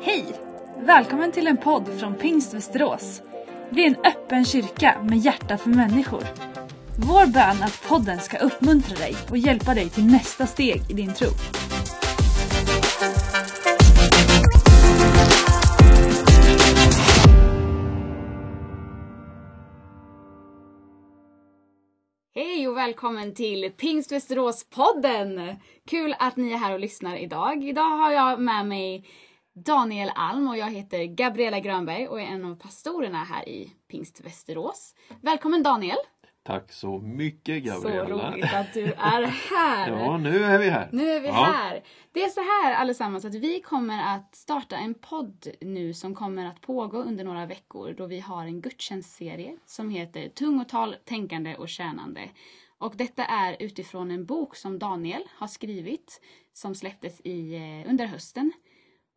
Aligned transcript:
Hej! 0.00 0.26
Välkommen 0.76 1.32
till 1.32 1.46
en 1.46 1.56
podd 1.56 1.88
från 2.00 2.14
Pingst 2.14 2.54
Västerås. 2.54 3.22
Vi 3.70 3.84
är 3.84 3.86
en 3.86 3.96
öppen 4.04 4.44
kyrka 4.44 5.02
med 5.02 5.18
hjärta 5.18 5.58
för 5.58 5.70
människor. 5.70 6.22
Vår 6.98 7.26
bön 7.26 7.62
är 7.62 7.64
att 7.64 7.88
podden 7.88 8.20
ska 8.20 8.38
uppmuntra 8.38 8.96
dig 8.96 9.16
och 9.30 9.38
hjälpa 9.38 9.74
dig 9.74 9.88
till 9.88 10.06
nästa 10.06 10.46
steg 10.46 10.80
i 10.90 10.92
din 10.92 11.14
tro. 11.14 11.28
Hej 22.34 22.68
och 22.68 22.76
välkommen 22.76 23.34
till 23.34 23.72
Pingst 23.76 24.12
Västerås-podden! 24.12 25.56
Kul 25.90 26.14
att 26.18 26.36
ni 26.36 26.52
är 26.52 26.56
här 26.56 26.74
och 26.74 26.80
lyssnar 26.80 27.16
idag. 27.16 27.64
Idag 27.64 27.96
har 27.96 28.12
jag 28.12 28.40
med 28.40 28.66
mig 28.66 29.04
Daniel 29.64 30.10
Alm 30.14 30.48
och 30.48 30.56
jag 30.56 30.70
heter 30.70 31.04
Gabriella 31.04 31.60
Grönberg 31.60 32.08
och 32.08 32.20
är 32.20 32.24
en 32.24 32.44
av 32.44 32.54
pastorerna 32.56 33.24
här 33.24 33.48
i 33.48 33.72
Pingst 33.88 34.20
Västerås. 34.20 34.94
Välkommen 35.20 35.62
Daniel! 35.62 35.96
Tack 36.42 36.72
så 36.72 36.98
mycket 36.98 37.62
Gabriella. 37.64 38.06
Så 38.06 38.12
roligt 38.12 38.54
att 38.54 38.74
du 38.74 38.84
är 38.98 39.22
här! 39.22 39.88
Ja, 39.90 40.18
nu 40.18 40.44
är 40.44 40.58
vi 40.58 40.68
här. 40.68 40.88
Nu 40.92 41.10
är 41.10 41.20
vi 41.20 41.26
Ja. 41.28 41.32
här! 41.54 41.82
Det 42.12 42.22
är 42.22 42.28
så 42.28 42.40
här 42.40 42.74
allesammans 42.74 43.24
att 43.24 43.34
vi 43.34 43.60
kommer 43.60 44.14
att 44.14 44.34
starta 44.34 44.76
en 44.76 44.94
podd 44.94 45.46
nu 45.60 45.94
som 45.94 46.14
kommer 46.14 46.46
att 46.46 46.60
pågå 46.60 46.98
under 46.98 47.24
några 47.24 47.46
veckor 47.46 47.94
då 47.98 48.06
vi 48.06 48.20
har 48.20 48.42
en 48.44 48.60
gudstjänstserie 48.60 49.56
som 49.66 49.90
heter 49.90 50.28
Tungotal, 50.28 50.96
tänkande 51.04 51.56
och 51.56 51.68
tjänande. 51.68 52.20
Och 52.78 52.94
detta 52.96 53.24
är 53.24 53.56
utifrån 53.60 54.10
en 54.10 54.24
bok 54.26 54.56
som 54.56 54.78
Daniel 54.78 55.22
har 55.36 55.46
skrivit 55.46 56.20
som 56.52 56.74
släpptes 56.74 57.20
i, 57.20 57.54
eh, 57.54 57.90
under 57.90 58.06
hösten. 58.06 58.52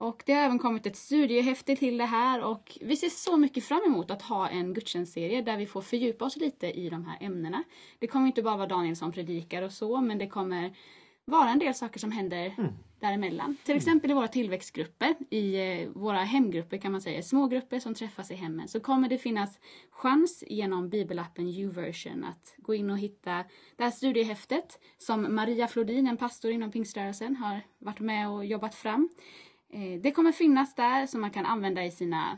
Och 0.02 0.24
det 0.26 0.34
har 0.34 0.42
även 0.42 0.60
kommit 0.60 0.86
ett 0.86 0.96
studiehäfte 0.96 1.76
till 1.76 1.98
det 1.98 2.06
här 2.06 2.44
och 2.44 2.78
vi 2.82 2.96
ser 2.96 3.10
så 3.10 3.38
mycket 3.38 3.64
fram 3.64 3.82
emot 3.86 4.12
att 4.12 4.22
ha 4.22 4.50
en 4.50 4.74
gudstjänstserie 4.74 5.42
där 5.42 5.58
vi 5.58 5.66
får 5.66 5.82
fördjupa 5.82 6.26
oss 6.26 6.36
lite 6.36 6.72
i 6.72 6.90
de 6.90 7.06
här 7.06 7.18
ämnena. 7.22 7.64
Det 8.00 8.08
kommer 8.08 8.28
inte 8.28 8.42
bara 8.42 8.58
vara 8.58 8.68
Daniel 8.68 8.96
som 8.96 9.12
predikar 9.12 9.62
och 9.62 9.72
så, 9.72 10.02
men 10.02 10.18
det 10.18 10.28
kommer 10.28 10.76
vara 11.26 11.50
en 11.50 11.60
del 11.60 11.74
saker 11.74 12.00
som 12.00 12.12
händer 12.12 12.54
däremellan. 13.00 13.58
Till 13.64 13.76
exempel 13.76 14.12
i 14.12 14.14
våra 14.14 14.28
tillväxtgrupper, 14.28 15.16
i 15.30 15.56
eh, 15.56 15.90
våra 15.90 16.20
hemgrupper 16.20 16.78
kan 16.78 16.92
man 16.92 17.02
säga, 17.02 17.24
små 17.24 17.48
grupper 17.48 17.80
som 17.80 17.94
träffas 17.94 18.32
i 18.32 18.36
hemmen, 18.36 18.68
så 18.68 18.80
kommer 18.80 19.10
det 19.10 19.18
finnas 19.18 19.60
chans 19.92 20.44
genom 20.48 20.90
bibelappen 20.90 21.48
YouVersion 21.48 22.24
att 22.24 22.56
gå 22.58 22.74
in 22.74 22.90
och 22.90 22.98
hitta 22.98 23.44
det 23.76 23.84
här 23.84 23.92
studiehäftet 23.92 24.80
som 24.98 25.36
Maria 25.36 25.68
Flodin, 25.68 26.08
en 26.08 26.18
pastor 26.18 26.52
inom 26.52 26.72
pingströrelsen, 26.72 27.36
har 27.36 27.62
varit 27.80 28.00
med 28.00 28.30
och 28.30 28.46
jobbat 28.46 28.76
fram. 28.76 29.10
Eh, 29.74 30.02
det 30.02 30.12
kommer 30.12 30.32
finnas 30.32 30.76
där 30.76 31.08
som 31.08 31.22
man 31.22 31.32
kan 31.32 31.46
använda 31.46 31.86
i 31.86 31.92
sina 31.92 32.38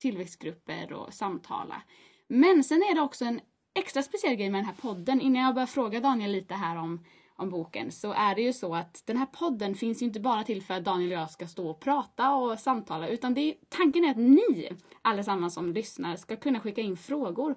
tillväxtgrupper 0.00 0.92
och 0.92 1.14
samtala. 1.14 1.82
Men 2.28 2.64
sen 2.64 2.78
är 2.78 2.94
det 2.94 3.00
också 3.00 3.24
en 3.24 3.40
extra 3.74 4.02
speciell 4.02 4.36
grej 4.36 4.50
med 4.50 4.58
den 4.58 4.66
här 4.66 4.74
podden. 4.74 5.20
Innan 5.20 5.42
jag 5.42 5.54
börjar 5.54 5.66
fråga 5.66 6.00
Daniel 6.00 6.30
lite 6.32 6.54
här 6.54 6.76
om, 6.76 7.04
om 7.36 7.50
boken 7.50 7.92
så 7.92 8.12
är 8.12 8.34
det 8.34 8.42
ju 8.42 8.52
så 8.52 8.74
att 8.74 9.02
den 9.06 9.16
här 9.16 9.26
podden 9.26 9.74
finns 9.74 10.02
ju 10.02 10.06
inte 10.06 10.20
bara 10.20 10.44
till 10.44 10.62
för 10.62 10.74
att 10.74 10.84
Daniel 10.84 11.12
och 11.12 11.18
jag 11.18 11.30
ska 11.30 11.46
stå 11.46 11.70
och 11.70 11.80
prata 11.80 12.34
och 12.34 12.58
samtala 12.58 13.08
utan 13.08 13.34
det 13.34 13.40
är, 13.40 13.54
tanken 13.68 14.04
är 14.04 14.10
att 14.10 14.16
ni 14.16 14.70
allesammans 15.02 15.54
som 15.54 15.72
lyssnar 15.72 16.16
ska 16.16 16.36
kunna 16.36 16.60
skicka 16.60 16.80
in 16.80 16.96
frågor 16.96 17.54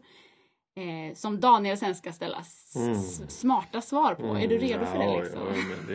eh, 0.75 1.13
som 1.15 1.39
Daniel 1.39 1.77
sen 1.77 1.95
ska 1.95 2.11
ställa 2.13 2.39
s- 2.39 3.21
smarta 3.39 3.81
svar 3.81 4.15
på. 4.15 4.25
Är 4.37 4.47
du 4.47 4.57
redo 4.57 4.85
för 4.85 4.97
det? 4.97 5.03
Mm. 5.03 5.15
Ja, 5.15 5.21
Liksom? 5.23 5.41
Ja, 5.47 5.53
men 5.77 5.87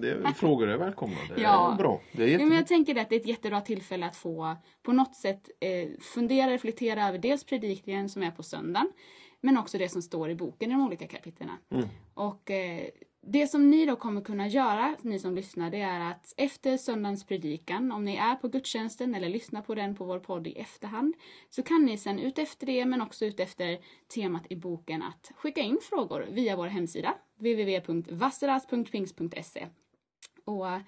det, 0.00 0.22
det, 0.24 0.34
frågor 0.36 0.68
är 0.68 0.76
välkomna. 0.76 1.16
Det 1.36 1.42
Ja. 1.42 1.72
är 1.72 1.76
bra. 1.76 2.00
Det 2.12 2.22
är 2.22 2.26
Ja, 2.26 2.30
men 2.32 2.32
jättebra. 2.40 2.56
jag 2.58 2.66
tänker 2.66 3.00
att 3.00 3.08
det 3.08 3.14
är 3.16 3.20
ett 3.20 3.26
jättebra 3.26 3.60
tillfälle 3.60 4.06
att 4.06 4.16
få 4.16 4.56
på 4.82 4.92
något 4.92 5.14
sätt 5.16 5.50
eh, 5.60 6.00
fundera, 6.00 6.50
reflektera 6.50 7.08
över 7.08 7.18
dels 7.18 7.44
predikningen 7.44 8.08
som 8.08 8.22
är 8.22 8.30
på 8.30 8.42
söndagen 8.42 8.92
men 9.40 9.58
också 9.58 9.78
det 9.78 9.88
som 9.88 10.02
står 10.02 10.30
i 10.30 10.34
boken 10.34 10.70
i 10.70 10.74
de 10.74 10.86
olika 10.86 11.06
kapitlen. 11.06 11.48
Mm. 11.74 11.88
Och 12.14 12.50
eh, 12.50 12.86
det 13.22 13.46
som 13.46 13.70
ni 13.70 13.86
då 13.86 13.96
kommer 13.96 14.20
kunna 14.20 14.48
göra, 14.48 14.96
ni 15.02 15.18
som 15.18 15.34
lyssnar, 15.34 15.70
det 15.70 15.80
är 15.80 16.10
att 16.10 16.34
efter 16.36 16.76
söndagens 16.76 17.26
predikan, 17.26 17.92
om 17.92 18.04
ni 18.04 18.16
är 18.16 18.34
på 18.34 18.48
gudstjänsten 18.48 19.14
eller 19.14 19.28
lyssnar 19.28 19.62
på 19.62 19.74
den 19.74 19.96
på 19.96 20.04
vår 20.04 20.18
podd 20.18 20.46
i 20.46 20.52
efterhand, 20.52 21.14
så 21.50 21.62
kan 21.62 21.84
ni 21.84 21.98
sen 21.98 22.18
utefter 22.18 22.66
det, 22.66 22.86
men 22.86 23.02
också 23.02 23.24
utefter 23.24 23.78
temat 24.14 24.42
i 24.50 24.56
boken, 24.56 25.02
att 25.02 25.32
skicka 25.36 25.60
in 25.60 25.78
frågor 25.82 26.28
via 26.30 26.56
vår 26.56 26.66
hemsida, 26.66 27.14
www.vasseras.pings.se. 27.36 29.66
Och 30.44 30.68
eh, 30.68 30.80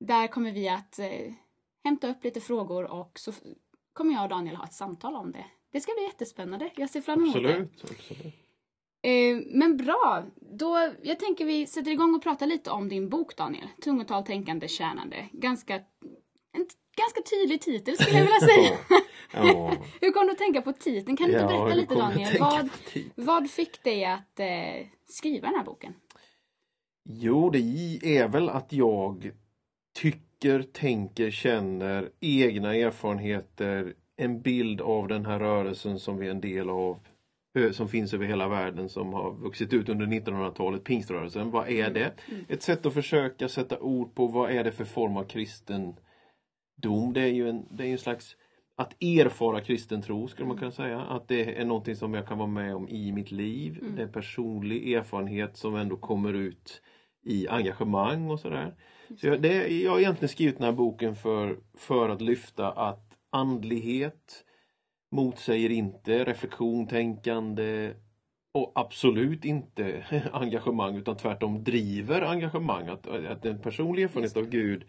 där 0.00 0.26
kommer 0.26 0.52
vi 0.52 0.68
att 0.68 0.98
eh, 0.98 1.32
hämta 1.84 2.08
upp 2.08 2.24
lite 2.24 2.40
frågor 2.40 2.92
och 2.92 3.18
så 3.18 3.32
kommer 3.92 4.12
jag 4.12 4.22
och 4.22 4.28
Daniel 4.28 4.56
ha 4.56 4.64
ett 4.64 4.72
samtal 4.72 5.16
om 5.16 5.32
det. 5.32 5.44
Det 5.72 5.80
ska 5.80 5.92
bli 5.92 6.04
jättespännande. 6.04 6.70
Jag 6.76 6.90
ser 6.90 7.00
fram 7.00 7.22
emot 7.22 7.34
det. 7.34 7.40
Absolut. 7.40 7.82
absolut. 7.82 8.43
Eh, 9.04 9.38
men 9.46 9.76
bra, 9.76 10.24
då, 10.40 10.90
jag 11.02 11.18
tänker 11.18 11.44
vi 11.44 11.66
sätter 11.66 11.90
igång 11.90 12.14
och 12.14 12.22
pratar 12.22 12.46
lite 12.46 12.70
om 12.70 12.88
din 12.88 13.08
bok 13.08 13.36
Daniel. 13.36 13.68
Tungotal, 13.84 14.24
tänkande, 14.24 14.68
tjänande. 14.68 15.28
Ganska, 15.32 15.74
en 16.52 16.66
ganska 16.96 17.22
tydlig 17.30 17.60
titel 17.60 17.96
skulle 17.96 18.18
jag 18.18 18.24
vilja 18.24 18.40
säga. 18.54 18.78
Ja. 19.32 19.72
Hur 20.00 20.10
kom 20.10 20.26
du 20.26 20.32
att 20.32 20.38
tänka 20.38 20.62
på 20.62 20.72
titeln? 20.72 21.16
Kan 21.16 21.26
du 21.26 21.32
inte 21.32 21.46
berätta 21.46 21.74
lite 21.74 21.94
Daniel? 21.94 22.38
Vad, 22.40 22.68
vad 23.14 23.50
fick 23.50 23.82
dig 23.82 24.04
att 24.04 24.40
eh, 24.40 24.86
skriva 25.08 25.48
den 25.48 25.56
här 25.56 25.64
boken? 25.64 25.94
Jo, 27.08 27.50
det 27.50 27.58
är 28.18 28.28
väl 28.28 28.48
att 28.48 28.72
jag 28.72 29.30
tycker, 29.94 30.62
tänker, 30.62 31.30
känner 31.30 32.10
egna 32.20 32.74
erfarenheter, 32.74 33.94
en 34.16 34.42
bild 34.42 34.80
av 34.80 35.08
den 35.08 35.26
här 35.26 35.38
rörelsen 35.38 35.98
som 35.98 36.18
vi 36.18 36.26
är 36.26 36.30
en 36.30 36.40
del 36.40 36.70
av, 36.70 36.98
som 37.72 37.88
finns 37.88 38.14
över 38.14 38.26
hela 38.26 38.48
världen, 38.48 38.88
som 38.88 39.12
har 39.12 39.34
vuxit 39.34 39.72
ut 39.72 39.88
under 39.88 40.06
1900-talet, 40.06 40.84
pingströrelsen. 40.84 41.50
Vad 41.50 41.68
är 41.68 41.90
det? 41.90 42.12
Ett 42.48 42.62
sätt 42.62 42.86
att 42.86 42.94
försöka 42.94 43.48
sätta 43.48 43.78
ord 43.78 44.14
på 44.14 44.26
vad 44.26 44.50
är 44.50 44.64
det 44.64 44.72
för 44.72 44.84
form 44.84 45.16
av 45.16 45.24
kristendom? 45.24 45.96
Det 47.14 47.20
är 47.20 47.32
ju 47.32 47.48
en, 47.48 47.66
det 47.70 47.86
är 47.86 47.92
en 47.92 47.98
slags 47.98 48.36
att 48.76 49.02
erfara 49.02 49.60
kristen 49.60 50.02
tro 50.02 50.28
skulle 50.28 50.48
man 50.48 50.58
kunna 50.58 50.70
säga. 50.70 51.00
Att 51.00 51.28
det 51.28 51.60
är 51.60 51.64
någonting 51.64 51.96
som 51.96 52.14
jag 52.14 52.26
kan 52.26 52.38
vara 52.38 52.48
med 52.48 52.74
om 52.74 52.88
i 52.88 53.12
mitt 53.12 53.30
liv. 53.30 53.84
Det 53.96 54.02
är 54.02 54.06
personlig 54.06 54.92
erfarenhet 54.92 55.56
som 55.56 55.74
ändå 55.74 55.96
kommer 55.96 56.32
ut 56.32 56.82
i 57.26 57.48
engagemang 57.48 58.30
och 58.30 58.40
sådär. 58.40 58.74
Så 59.20 59.26
jag, 59.26 59.42
det, 59.42 59.68
jag 59.68 59.90
har 59.90 59.98
egentligen 59.98 60.28
skrivit 60.28 60.58
den 60.58 60.64
här 60.64 60.72
boken 60.72 61.14
för, 61.14 61.58
för 61.74 62.08
att 62.08 62.20
lyfta 62.20 62.70
att 62.70 63.18
andlighet 63.30 64.43
motsäger 65.14 65.70
inte 65.70 66.24
reflektion, 66.24 66.86
tänkande 66.86 67.92
och 68.54 68.72
absolut 68.74 69.44
inte 69.44 70.04
engagemang 70.32 70.96
utan 70.96 71.16
tvärtom 71.16 71.64
driver 71.64 72.22
engagemang. 72.22 72.88
Att, 72.88 73.06
att 73.06 73.44
en 73.44 73.58
personlig 73.62 74.02
erfarenhet 74.02 74.36
av 74.36 74.46
Gud 74.46 74.84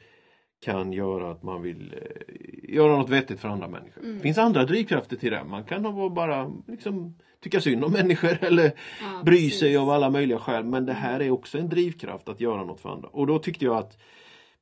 kan 0.66 0.94
göra 0.94 1.31
att 1.31 1.44
man 1.44 1.62
vill 1.62 1.94
eh, 1.94 2.75
göra 2.75 2.97
något 2.97 3.09
vettigt 3.09 3.40
för 3.40 3.50
andra 3.50 3.68
människor. 3.68 4.02
Det 4.02 4.19
finns 4.19 4.38
andra 4.38 4.66
drivkrafter 4.66 5.16
till 5.16 5.31
det. 5.31 5.44
Man 5.44 5.63
kan 5.63 6.13
bara 6.13 6.52
liksom, 6.68 7.18
tycka 7.44 7.62
synd 7.62 7.84
om 7.84 7.92
människor 7.92 8.38
eller 8.42 8.72
Ja, 9.02 9.22
bry 9.25 9.36
precis. 9.38 9.59
sig 9.59 9.78
av 9.78 9.90
alla 9.90 10.09
möjliga 10.09 10.40
skäl. 10.40 10.63
Men 10.66 10.86
det 10.86 10.94
här 10.94 11.19
är 11.19 11.31
också 11.31 11.57
en 11.57 11.69
drivkraft 11.69 12.30
att 12.30 12.42
göra 12.42 12.63
något 12.63 12.81
för 12.81 12.90
andra. 12.90 13.07
Och 13.07 13.28
då 13.28 13.40
tyckte 13.40 13.66
jag 13.66 13.78
att 13.78 13.97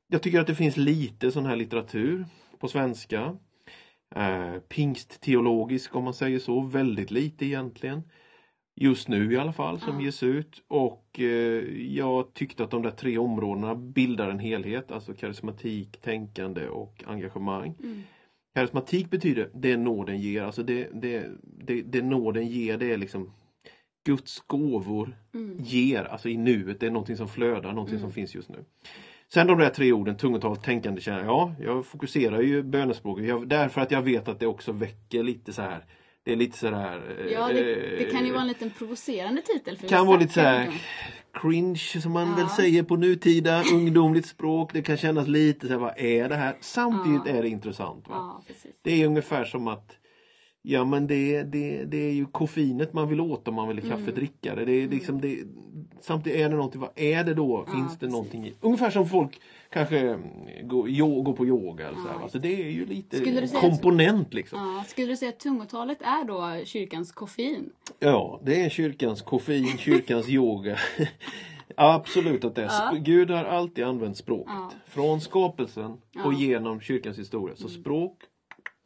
jag 0.08 0.22
tycker 0.22 0.40
att 0.40 0.46
det 0.46 0.54
finns 0.54 0.76
lite 0.76 1.32
sån 1.32 1.46
här 1.46 1.56
litteratur 1.56 2.26
på 2.58 2.68
svenska. 2.68 3.36
Eh, 4.16 4.58
pingstteologisk 4.68 5.96
om 5.96 6.04
man 6.04 6.14
säger 6.14 6.38
så, 6.38 6.60
väldigt 6.60 7.10
lite 7.10 7.46
egentligen. 7.46 8.02
Just 8.80 9.08
nu 9.08 9.32
i 9.32 9.36
alla 9.36 9.52
fall 9.52 9.80
som 9.80 10.00
Ja. 10.00 10.04
ges 10.04 10.22
ut 10.22 10.62
och 10.68 11.20
eh, 11.20 11.64
jag 11.94 12.34
tyckte 12.34 12.64
att 12.64 12.70
de 12.70 12.82
där 12.82 12.90
tre 12.90 13.18
områdena 13.18 13.74
bildar 13.74 14.30
en 14.30 14.38
helhet, 14.38 14.90
alltså 14.92 15.14
karismatik, 15.14 16.00
tänkande 16.00 16.68
och 16.68 17.04
engagemang. 17.06 17.74
Mm. 17.82 18.02
Karismatik 18.54 19.10
betyder 19.10 19.50
det 19.54 19.76
nåden 19.76 20.18
ger, 20.20 20.42
alltså 20.42 20.62
det, 20.62 20.88
det, 20.92 21.30
det, 21.42 21.82
det 21.82 22.02
nåden 22.02 22.46
ger 22.46 22.78
det 22.78 22.92
är 22.92 22.96
liksom 22.96 23.32
Guds 24.06 24.40
gåvor 24.46 25.16
Mm. 25.34 25.56
ger, 25.60 26.04
alltså 26.04 26.28
i 26.28 26.36
nuet, 26.36 26.80
det 26.80 26.86
är 26.86 26.90
någonting 26.90 27.16
som 27.16 27.28
flödar, 27.28 27.72
någonting 27.72 27.96
Mm. 27.96 28.00
som 28.02 28.12
finns 28.12 28.34
just 28.34 28.48
nu. 28.48 28.64
Sen 29.34 29.46
de 29.46 29.58
där 29.58 29.70
tre 29.70 29.92
orden, 29.92 30.16
tungotal, 30.16 30.56
tänkande, 30.56 31.00
känna. 31.00 31.24
Ja, 31.24 31.54
jag 31.60 31.86
fokuserar 31.86 32.40
ju 32.40 32.62
bönespråket 32.62 33.24
jag, 33.28 33.48
därför 33.48 33.80
att 33.80 33.90
jag 33.90 34.02
vet 34.02 34.28
att 34.28 34.40
det 34.40 34.46
också 34.46 34.72
väcker 34.72 35.22
lite 35.22 35.52
så 35.52 35.62
här. 35.62 35.84
Det 36.24 36.32
är 36.32 36.36
lite 36.36 36.58
så 36.58 36.68
här. 36.70 37.26
Ja, 37.32 37.48
det, 37.48 37.74
eh, 37.74 37.98
det 37.98 38.04
kan 38.04 38.26
ju 38.26 38.32
vara 38.32 38.42
en 38.42 38.48
liten 38.48 38.70
provocerande 38.70 39.42
titel 39.42 39.76
för 39.78 39.88
kan 39.88 40.06
vara 40.06 40.18
lite 40.18 40.32
så 40.32 40.40
kan 40.40 40.46
här 40.48 40.54
jag 40.58 40.64
tänka 40.64 40.78
cringe 41.40 42.00
som 42.02 42.12
man 42.12 42.28
Ja. 42.28 42.34
väl 42.36 42.48
säger 42.48 42.82
på 42.82 42.96
nutida 42.96 43.62
ungdomligt 43.72 44.26
språk. 44.26 44.72
Det 44.72 44.82
kan 44.82 44.96
kännas 44.96 45.28
lite 45.28 45.66
så 45.66 45.72
här, 45.72 45.80
vad 45.80 45.98
är 45.98 46.28
det 46.28 46.36
här? 46.36 46.56
Samtidigt 46.60 47.22
Ja. 47.26 47.32
är 47.32 47.42
det 47.42 47.48
intressant. 47.48 48.08
Va? 48.08 48.14
Ja, 48.16 48.42
precis. 48.46 48.72
Det 48.82 49.02
är 49.02 49.06
ungefär 49.06 49.44
som 49.44 49.68
att 49.68 49.96
Ja 50.66 50.84
men 50.84 51.06
det, 51.06 51.42
det, 51.42 51.84
det 51.84 51.96
är 51.96 52.12
ju 52.12 52.26
koffeinet 52.26 52.92
man 52.92 53.08
vill 53.08 53.20
åt 53.20 53.48
om 53.48 53.54
man 53.54 53.68
vill 53.68 53.90
kaffedrickare. 53.90 54.64
Det 54.64 54.72
är 54.72 54.88
liksom 54.88 55.20
det, 55.20 55.38
samtidigt 56.00 56.40
är 56.40 56.48
det 56.48 56.56
någonting, 56.56 56.80
vad 56.80 56.90
är 56.94 57.24
det 57.24 57.34
då? 57.34 57.64
Ja, 57.66 57.72
Finns 57.72 57.92
det 57.92 57.98
precis. 57.98 58.12
någonting 58.12 58.46
i? 58.46 58.54
Ungefär 58.60 58.90
som 58.90 59.08
folk 59.08 59.40
kanske 59.70 59.98
mm, 59.98 60.20
går, 60.62 60.88
jo, 60.88 61.22
går 61.22 61.32
på 61.32 61.46
yoga 61.46 61.88
eller 61.88 61.96
så 61.96 62.02
här, 62.08 62.14
Ja, 62.14 62.18
va? 62.18 62.28
Så 62.28 62.38
det 62.38 62.62
är 62.62 62.70
ju 62.70 62.86
lite 62.86 63.48
komponent 63.60 64.34
liksom. 64.34 64.58
Ja, 64.58 64.84
skulle 64.88 65.06
du 65.06 65.16
säga 65.16 65.28
att 65.28 65.40
tungotalet 65.40 66.02
är 66.02 66.24
då 66.24 66.64
kyrkans 66.64 67.12
koffein? 67.12 67.70
Ja, 67.98 68.40
det 68.44 68.64
är 68.64 68.68
kyrkans 68.68 69.22
koffein, 69.22 69.78
kyrkans 69.78 70.28
yoga. 70.28 70.78
Absolut 71.76 72.44
att 72.44 72.54
det 72.54 72.62
är. 72.62 72.66
Ja. 72.66 72.94
Gud 73.00 73.30
har 73.30 73.44
alltid 73.44 73.84
använt 73.84 74.16
språket. 74.16 74.52
Ja. 74.54 74.70
Från 74.86 75.20
skapelsen 75.20 75.90
och 75.92 76.00
Ja. 76.12 76.24
Mm. 76.24 76.36
genom 76.40 76.80
kyrkans 76.80 77.18
historia. 77.18 77.56
Så 77.56 77.68
språk 77.68 78.18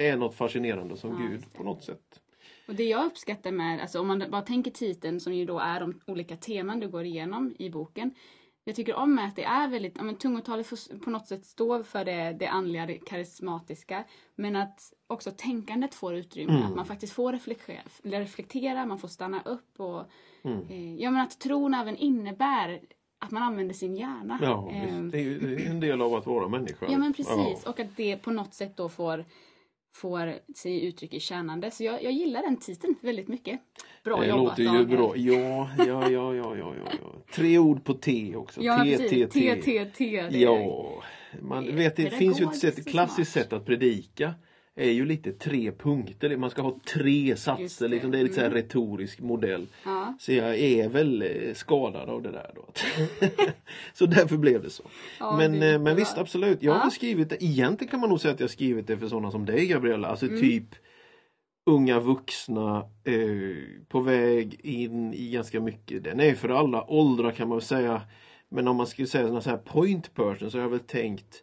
är 0.06 0.16
något 0.16 0.34
fascinerande 0.34 0.96
som 0.96 1.10
Ja, 1.10 1.28
Gud 1.28 1.52
på 1.52 1.62
något 1.62 1.84
sätt. 1.84 2.20
Och 2.68 2.74
det 2.74 2.84
jag 2.84 3.04
uppskattar 3.06 3.50
med, 3.52 3.80
alltså 3.80 4.00
om 4.00 4.06
man 4.06 4.24
bara 4.30 4.42
tänker 4.42 4.70
titeln 4.70 5.20
som 5.20 5.34
ju 5.34 5.44
då 5.44 5.58
är 5.58 5.80
de 5.80 6.00
olika 6.06 6.36
teman 6.36 6.80
du 6.80 6.88
går 6.88 7.04
igenom 7.04 7.54
i 7.58 7.70
boken. 7.70 8.14
Jag 8.64 8.76
tycker 8.76 8.94
om 8.94 9.18
att 9.18 9.36
det 9.36 9.44
är 9.44 9.68
väldigt, 9.68 9.92
ja 9.96 10.02
men 10.02 10.16
tungotalet 10.16 10.66
får 10.66 10.98
på 10.98 11.10
något 11.10 11.26
sätt 11.26 11.44
stå 11.46 11.82
för 11.84 12.04
det, 12.04 12.36
det 12.38 12.46
andliga, 12.46 12.86
det 12.86 12.98
karismatiska. 12.98 14.04
Men 14.34 14.56
att 14.56 14.92
också 15.06 15.30
tänkandet 15.36 15.94
får 15.94 16.14
utrymme, 16.14 16.52
Mm. 16.52 16.64
att 16.66 16.76
man 16.76 16.86
faktiskt 16.86 17.12
får 17.12 17.32
reflektera, 17.32 17.78
reflektera 18.02 18.86
man 18.86 18.98
får 18.98 19.08
stanna 19.08 19.42
upp 19.44 19.80
och 19.80 20.04
Mm. 20.42 20.66
eh, 20.68 20.94
ja 20.96 21.10
men 21.10 21.20
att 21.20 21.38
tron 21.40 21.74
även 21.74 21.96
innebär 21.96 22.80
att 23.18 23.30
man 23.30 23.42
använder 23.42 23.74
sin 23.74 23.96
hjärna. 23.96 24.38
Ja, 24.42 24.70
Eh, 24.72 25.02
det 25.02 25.18
är 25.18 25.22
ju 25.22 25.54
är 25.66 25.70
en 25.70 25.80
del 25.80 26.02
av 26.02 26.14
att 26.14 26.26
vara 26.26 26.48
människa. 26.48 26.86
Ja 26.90 26.98
men 26.98 27.12
precis. 27.12 27.62
Ja. 27.64 27.70
Och 27.70 27.80
att 27.80 27.96
det 27.96 28.16
på 28.16 28.30
något 28.30 28.54
sätt 28.54 28.76
då 28.76 28.88
får, 28.88 29.24
får 29.92 30.34
sig 30.56 30.86
uttryck 30.86 31.14
i 31.14 31.20
tjänande. 31.20 31.70
Så 31.70 31.84
jag, 31.84 32.04
jag 32.04 32.12
gillar 32.12 32.42
den 32.42 32.56
titeln 32.56 32.94
väldigt 33.02 33.28
mycket. 33.28 33.60
Bra 34.04 34.20
Det 34.20 34.26
jobbat 34.26 34.58
låter 34.58 34.78
ju 34.78 34.86
bra. 34.86 35.16
Ja, 35.16 35.70
ja, 35.78 36.10
ja, 36.10 36.34
ja, 36.34 36.56
ja, 36.56 36.74
ja. 36.76 37.12
Tre 37.32 37.58
ord 37.58 37.84
på 37.84 37.94
T 37.94 38.36
också. 38.36 38.62
Ja 38.62 38.84
T. 38.84 38.98
T, 38.98 39.08
T, 39.08 39.26
T. 39.26 39.62
T, 39.62 39.84
T. 39.84 40.28
det 40.30 40.38
Ja, 40.38 41.02
man 41.40 41.64
det 41.64 41.72
vet 41.72 41.96
det 41.96 42.10
finns 42.10 42.40
ju 42.40 42.68
ett, 42.68 42.86
klassiskt 42.86 43.32
sätt 43.32 43.52
att 43.52 43.66
predika. 43.66 44.34
Är 44.80 44.90
ju 44.92 45.04
lite 45.06 45.32
tre 45.32 45.72
punkter. 45.72 46.36
Man 46.36 46.50
ska 46.50 46.62
ha 46.62 46.78
tre 46.94 47.36
satser. 47.36 47.84
det. 47.88 47.94
Liksom. 47.94 48.10
Det 48.10 48.18
är 48.18 48.22
lite 48.22 48.40
Mm. 48.40 48.52
retorisk 48.54 49.20
modell. 49.20 49.66
Ja. 49.84 50.14
Så 50.20 50.32
jag 50.32 50.58
är 50.58 50.88
väl 50.88 51.22
eh, 51.22 51.54
skadad 51.54 52.08
av 52.08 52.22
det 52.22 52.30
där 52.30 52.50
då. 52.54 52.68
så 53.94 54.06
därför 54.06 54.36
blev 54.36 54.62
det 54.62 54.70
så. 54.70 54.82
Ja, 55.20 55.36
men, 55.36 55.60
det 55.60 55.72
eh, 55.72 55.80
men 55.80 55.96
visst 55.96 56.18
absolut. 56.18 56.62
Jag 56.62 56.72
har 56.72 56.78
Ja. 56.78 56.82
väl 56.84 56.92
skrivit 56.92 57.30
det. 57.30 57.44
Egentligen 57.44 57.90
kan 57.90 58.00
man 58.00 58.10
nog 58.10 58.20
säga 58.20 58.34
att 58.34 58.40
jag 58.40 58.44
har 58.46 58.52
skrivit 58.52 58.86
det 58.86 58.98
för 58.98 59.08
sådana 59.08 59.30
som 59.30 59.44
dig 59.46 59.66
Gabriella. 59.66 60.08
Alltså 60.08 60.26
Mm. 60.26 60.40
typ 60.40 60.64
unga 61.66 62.00
vuxna 62.00 62.76
eh, 63.04 63.56
på 63.88 64.00
väg 64.00 64.60
in 64.62 65.14
i 65.14 65.30
ganska 65.30 65.60
mycket. 65.60 66.04
Den 66.04 66.20
är 66.20 66.34
för 66.34 66.48
alla 66.48 66.90
åldrar 66.90 67.30
kan 67.30 67.48
man 67.48 67.60
säga. 67.60 68.02
Men 68.50 68.68
om 68.68 68.76
man 68.76 68.86
skulle 68.86 69.08
säga 69.08 69.28
sån 69.28 69.50
här 69.50 69.56
point 69.58 70.14
person 70.14 70.50
så 70.50 70.58
har 70.58 70.62
jag 70.62 70.70
väl 70.70 70.78
tänkt 70.80 71.42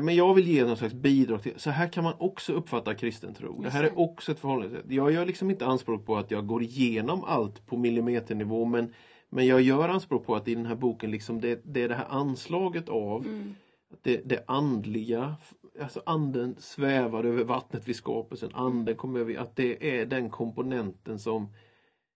men 0.00 0.16
jag 0.16 0.34
vill 0.34 0.48
ge 0.48 0.64
någon 0.64 0.76
slags 0.76 0.94
bidrag 0.94 1.42
till, 1.42 1.52
så 1.56 1.70
här 1.70 1.88
kan 1.88 2.04
man 2.04 2.14
också 2.18 2.52
uppfatta 2.52 2.94
kristen 2.94 3.34
tro. 3.34 3.62
Det 3.62 3.70
här 3.70 3.84
är 3.84 3.98
också 3.98 4.32
ett 4.32 4.40
förhållningssätt. 4.40 4.84
Jag 4.88 5.12
gör 5.12 5.26
liksom 5.26 5.50
inte 5.50 5.66
anspråk 5.66 6.06
på 6.06 6.16
att 6.16 6.30
jag 6.30 6.46
går 6.46 6.62
igenom 6.62 7.24
allt 7.24 7.66
på 7.66 7.76
millimeternivå 7.76 8.64
men, 8.64 8.94
men 9.30 9.46
jag 9.46 9.60
gör 9.60 9.88
anspråk 9.88 10.26
på 10.26 10.36
att 10.36 10.48
i 10.48 10.54
den 10.54 10.66
här 10.66 10.74
boken 10.74 11.10
liksom 11.10 11.40
det, 11.40 11.60
det 11.64 11.82
är 11.82 11.88
det 11.88 11.94
här 11.94 12.06
anslaget 12.08 12.88
av 12.88 13.26
Mm. 13.26 13.54
det, 14.02 14.20
det 14.24 14.44
andliga, 14.46 15.34
alltså 15.82 16.02
anden 16.06 16.54
svävar 16.58 17.24
över 17.24 17.44
vattnet 17.44 17.88
vid 17.88 17.96
skapelsen, 17.96 18.50
anden 18.54 18.96
kommer 18.96 19.20
över, 19.20 19.38
att 19.38 19.56
det 19.56 20.00
är 20.00 20.06
den 20.06 20.30
komponenten 20.30 21.18
som 21.18 21.48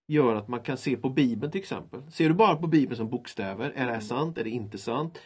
gör 0.07 0.35
att 0.35 0.47
man 0.47 0.59
kan 0.59 0.77
se 0.77 0.97
på 0.97 1.09
Bibeln 1.09 1.51
till 1.51 1.61
exempel. 1.61 2.01
Ser 2.11 2.29
du 2.29 2.35
bara 2.35 2.55
på 2.55 2.67
Bibeln 2.67 2.97
som 2.97 3.09
bokstäver, 3.09 3.71
är 3.75 3.85
det 3.85 3.93
här 3.93 3.99
sant, 3.99 4.37
är 4.37 4.43
det 4.43 4.49
inte 4.49 4.77
sant? 4.77 5.19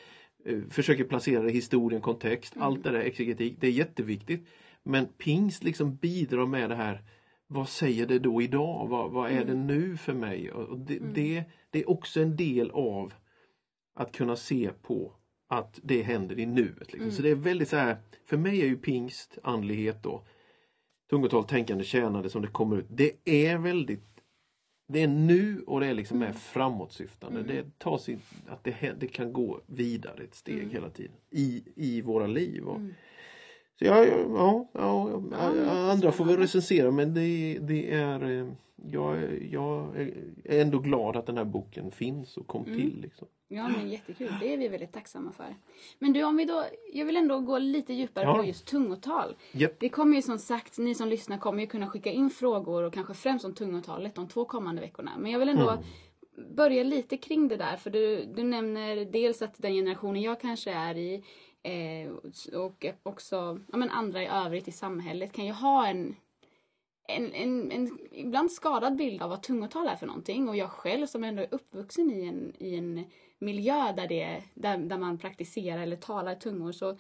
Eh, 0.45 0.59
Försöker 0.69 1.03
placera 1.03 1.43
det 1.43 1.49
i 1.49 1.53
historien, 1.53 2.01
kontext, 2.01 2.55
Mm. 2.55 2.67
allt 2.67 2.83
det 2.83 2.89
där 2.91 2.99
exegetik, 2.99 3.57
det 3.59 3.67
är 3.67 3.71
jätteviktigt. 3.71 4.47
Men 4.83 5.05
pingst 5.17 5.63
liksom 5.63 5.95
bidrar 5.95 6.45
med 6.45 6.69
det 6.69 6.75
här, 6.75 7.03
vad 7.47 7.69
säger 7.69 8.07
det 8.07 8.19
då 8.19 8.41
idag? 8.41 8.87
Vad, 8.87 9.11
vad 9.11 9.31
är 9.31 9.45
det 9.45 9.55
nu 9.55 9.97
för 9.97 10.13
mig? 10.13 10.51
Och 10.51 10.77
det, 10.79 10.97
Mm. 10.97 11.13
det, 11.13 11.43
det 11.69 11.79
är 11.79 11.89
också 11.89 12.21
en 12.21 12.35
del 12.35 12.71
av 12.71 13.13
att 13.95 14.11
kunna 14.11 14.35
se 14.35 14.69
på 14.81 15.15
att 15.49 15.79
det 15.83 16.01
händer 16.01 16.39
i 16.39 16.45
nuet. 16.45 16.79
Liksom. 16.79 17.01
Mm. 17.01 17.11
Så 17.11 17.21
det 17.21 17.29
är 17.29 17.35
väldigt 17.35 17.69
så 17.69 17.75
här, 17.75 17.97
för 18.25 18.37
mig 18.37 18.61
är 18.61 18.65
ju 18.65 18.77
pingst, 18.77 19.37
andlighet 19.43 20.03
då, 20.03 20.25
tungotal, 21.09 21.43
tänkande, 21.43 21.83
tjänande 21.83 22.29
som 22.29 22.41
det 22.41 22.47
kommer 22.47 22.77
ut. 22.77 22.85
Det 22.89 23.11
är 23.25 23.57
väldigt 23.57 24.18
det 24.91 25.03
är 25.03 25.07
nu 25.07 25.63
och 25.67 25.79
det 25.79 25.87
är 25.87 25.93
liksom 25.93 26.21
är 26.21 26.31
framåtsyftande. 26.31 27.39
Mm. 27.39 27.55
Det 27.55 27.79
tar 27.79 27.97
sin, 27.97 28.19
att 28.47 28.63
det, 28.63 28.93
det 28.99 29.07
kan 29.07 29.33
gå 29.33 29.61
vidare 29.65 30.23
ett 30.23 30.35
steg 30.35 30.57
Mm. 30.57 30.69
hela 30.69 30.89
tiden 30.89 31.15
i, 31.31 31.63
i 31.75 32.01
våra 32.01 32.27
liv. 32.27 32.63
Och, 32.63 32.75
Mm. 32.75 32.93
Så 33.79 33.85
ja, 33.85 34.05
ja, 34.05 34.65
ja, 34.73 35.91
andra 35.91 36.11
får 36.11 36.25
väl 36.25 36.37
recensera 36.37 36.91
men 36.91 37.13
det, 37.13 37.57
det 37.61 37.91
är 37.93 38.39
eh, 38.39 38.47
jag, 38.91 39.17
jag 39.51 39.95
är 40.43 40.61
ändå 40.61 40.79
glad 40.79 41.15
att 41.15 41.25
den 41.25 41.37
här 41.37 41.45
boken 41.45 41.91
finns 41.91 42.37
och 42.37 42.47
kom 42.47 42.63
Mm. 42.65 42.77
till. 42.79 43.01
Liksom. 43.01 43.27
Ja 43.51 43.67
men 43.67 43.89
jättekul, 43.89 44.31
det 44.41 44.53
är 44.53 44.57
vi 44.57 44.67
väldigt 44.67 44.91
tacksamma 44.93 45.31
för. 45.31 45.55
Men 45.99 46.13
du 46.13 46.23
om 46.23 46.37
vi 46.37 46.45
då, 46.45 46.63
jag 46.93 47.05
vill 47.05 47.17
ändå 47.17 47.39
gå 47.39 47.57
lite 47.57 47.93
djupare 47.93 48.23
Ja. 48.25 48.35
på 48.37 48.43
just 48.45 48.65
tungotal. 48.65 49.35
Japp. 49.51 49.79
Det 49.79 49.89
kommer 49.89 50.15
ju 50.15 50.21
som 50.21 50.39
sagt, 50.39 50.77
ni 50.77 50.95
som 50.95 51.07
lyssnar 51.09 51.37
kommer 51.37 51.61
ju 51.61 51.67
kunna 51.67 51.87
skicka 51.87 52.11
in 52.11 52.29
frågor 52.29 52.83
och 52.83 52.93
kanske 52.93 53.13
främst 53.13 53.45
om 53.45 53.53
tungotalet 53.53 54.15
de 54.15 54.27
två 54.27 54.45
kommande 54.45 54.81
veckorna. 54.81 55.11
Men 55.19 55.31
jag 55.31 55.39
vill 55.39 55.49
ändå 55.49 55.69
Mm. 55.69 56.55
börja 56.55 56.83
lite 56.83 57.17
kring 57.17 57.47
det 57.47 57.57
där 57.57 57.75
för 57.77 57.89
du, 57.89 58.25
du 58.35 58.43
nämner 58.43 59.05
dels 59.05 59.41
att 59.41 59.53
den 59.57 59.73
generationen 59.73 60.21
jag 60.21 60.41
kanske 60.41 60.71
är 60.71 60.97
i 60.97 61.23
eh, 61.63 62.11
och 62.55 62.85
också 63.03 63.59
ja, 63.71 63.77
men 63.77 63.89
andra 63.89 64.23
i 64.23 64.27
övrigt 64.27 64.67
i 64.67 64.71
samhället 64.71 65.31
kan 65.31 65.45
ju 65.45 65.51
ha 65.51 65.87
en 65.87 66.15
en, 67.09 67.33
en, 67.33 67.71
en 67.71 67.99
ibland 68.11 68.51
skadad 68.51 68.95
bild 68.95 69.21
av 69.21 69.29
vad 69.29 69.43
tungotal 69.43 69.87
är 69.87 69.95
för 69.95 70.07
någonting 70.07 70.49
och 70.49 70.55
jag 70.55 70.69
själv 70.69 71.05
som 71.05 71.23
ändå 71.23 71.41
är 71.41 71.47
uppvuxen 71.51 72.11
i 72.11 72.25
en, 72.25 72.53
i 72.57 72.75
en 72.75 73.03
miljö 73.39 73.93
där, 73.93 74.07
det, 74.07 74.43
där, 74.53 74.77
där 74.77 74.97
man 74.97 75.17
praktiserar 75.17 75.81
eller 75.81 75.95
talar 75.95 76.35
tungor 76.35 76.71
så, 76.71 76.97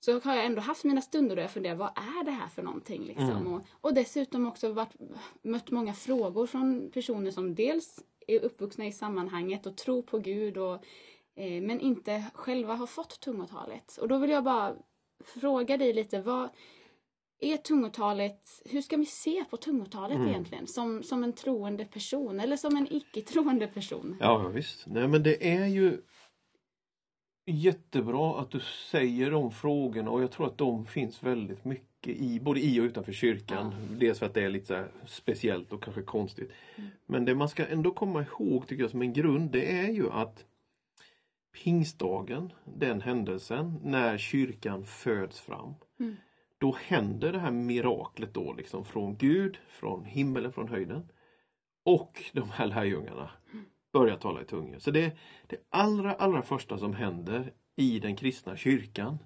så 0.00 0.20
har 0.20 0.34
jag 0.34 0.44
ändå 0.44 0.60
haft 0.60 0.84
mina 0.84 1.00
stunder 1.00 1.36
då 1.36 1.42
jag 1.42 1.50
funderar 1.50 1.74
vad 1.74 1.90
är 1.96 2.24
det 2.24 2.30
här 2.30 2.48
för 2.48 2.62
någonting 2.62 3.04
liksom? 3.04 3.30
Mm. 3.30 3.52
Och, 3.52 3.62
och 3.80 3.94
dessutom 3.94 4.46
också 4.46 4.72
varit, 4.72 4.94
mött 5.42 5.70
många 5.70 5.94
frågor 5.94 6.46
från 6.46 6.90
personer 6.94 7.30
som 7.30 7.54
dels 7.54 8.04
är 8.26 8.44
uppvuxna 8.44 8.86
i 8.86 8.92
sammanhanget 8.92 9.66
och 9.66 9.76
tror 9.76 10.02
på 10.02 10.18
Gud 10.18 10.56
och, 10.56 10.84
men 11.40 11.80
inte 11.80 12.24
själva 12.34 12.74
har 12.74 12.86
fått 12.86 13.20
tungotalet. 13.20 13.96
Och 13.96 14.08
då 14.08 14.18
vill 14.18 14.30
jag 14.30 14.44
bara 14.44 14.74
fråga 15.24 15.76
dig 15.76 15.92
lite 15.92 16.20
vad 16.22 16.48
är 17.40 17.56
tungotalet, 17.56 18.62
hur 18.64 18.80
ska 18.82 18.96
vi 18.96 19.06
se 19.06 19.44
på 19.50 19.56
tungotalet 19.56 20.16
Mm. 20.16 20.28
egentligen? 20.28 20.66
Som, 20.66 21.02
som 21.02 21.24
en 21.24 21.32
troende 21.32 21.84
person 21.84 22.40
eller 22.40 22.56
som 22.56 22.76
en 22.76 22.86
icke-troende 22.90 23.66
person? 23.66 24.16
Ja 24.20 24.38
visst. 24.38 24.86
Nej 24.86 25.08
men 25.08 25.22
det 25.22 25.48
är 25.52 25.66
ju 25.66 26.02
jättebra 27.46 28.40
att 28.40 28.50
du 28.50 28.60
säger 28.90 29.30
de 29.30 29.50
frågorna 29.50 30.10
och 30.10 30.22
jag 30.22 30.30
tror 30.30 30.46
att 30.46 30.58
de 30.58 30.86
finns 30.86 31.22
väldigt 31.22 31.64
mycket 31.64 32.16
i 32.16 32.40
både 32.40 32.60
i 32.60 32.80
och 32.80 32.84
utanför 32.84 33.12
kyrkan. 33.12 33.74
Dels 33.98 34.18
för 34.18 34.26
att 34.26 34.34
det 34.34 34.42
är 34.44 34.50
lite 34.50 34.84
speciellt 35.06 35.72
och 35.72 35.82
kanske 35.82 36.02
konstigt. 36.02 36.50
Mm. 36.76 36.90
Men 37.06 37.24
det 37.24 37.34
man 37.34 37.48
ska 37.48 37.66
ändå 37.66 37.90
komma 37.90 38.22
ihåg 38.22 38.66
tycker 38.66 38.82
jag 38.82 38.90
som 38.90 39.02
en 39.02 39.12
grund 39.12 39.50
det 39.50 39.72
är 39.72 39.88
ju 39.88 40.10
att 40.10 40.44
pingstdagen, 41.52 42.52
den 42.64 43.00
händelsen 43.00 43.80
när 43.82 44.18
kyrkan 44.18 44.84
föds 44.84 45.40
fram. 45.40 45.74
Mm. 46.00 46.16
Då 46.58 46.76
händer 46.84 47.32
det 47.32 47.38
här 47.38 47.50
miraklet 47.50 48.34
då 48.34 48.52
liksom 48.52 48.84
från 48.84 49.16
Gud, 49.16 49.58
från 49.68 50.04
himmelen, 50.04 50.52
från 50.52 50.68
höjden. 50.68 51.08
Och 51.84 52.24
de 52.32 52.50
här 52.50 52.66
lärjungarna 52.66 53.30
börjar 53.92 54.16
tala 54.16 54.42
i 54.42 54.44
tungor. 54.44 54.78
Så 54.78 54.90
det, 54.90 55.16
det 55.46 55.56
allra, 55.68 56.14
allra 56.14 56.42
första 56.42 56.78
som 56.78 56.94
händer 56.94 57.52
i 57.76 57.98
den 57.98 58.16
kristna 58.16 58.56
kyrkan 58.56 59.18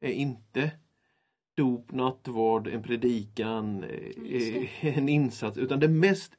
är 0.00 0.12
inte 0.12 0.70
dop, 1.56 1.92
nattvard, 1.92 2.68
en 2.68 2.82
predikan, 2.82 3.84
Just 4.24 4.56
eh, 4.56 4.98
en 4.98 5.08
insats, 5.08 5.58
utan 5.58 5.80
det 5.80 5.88
mest 5.88 6.32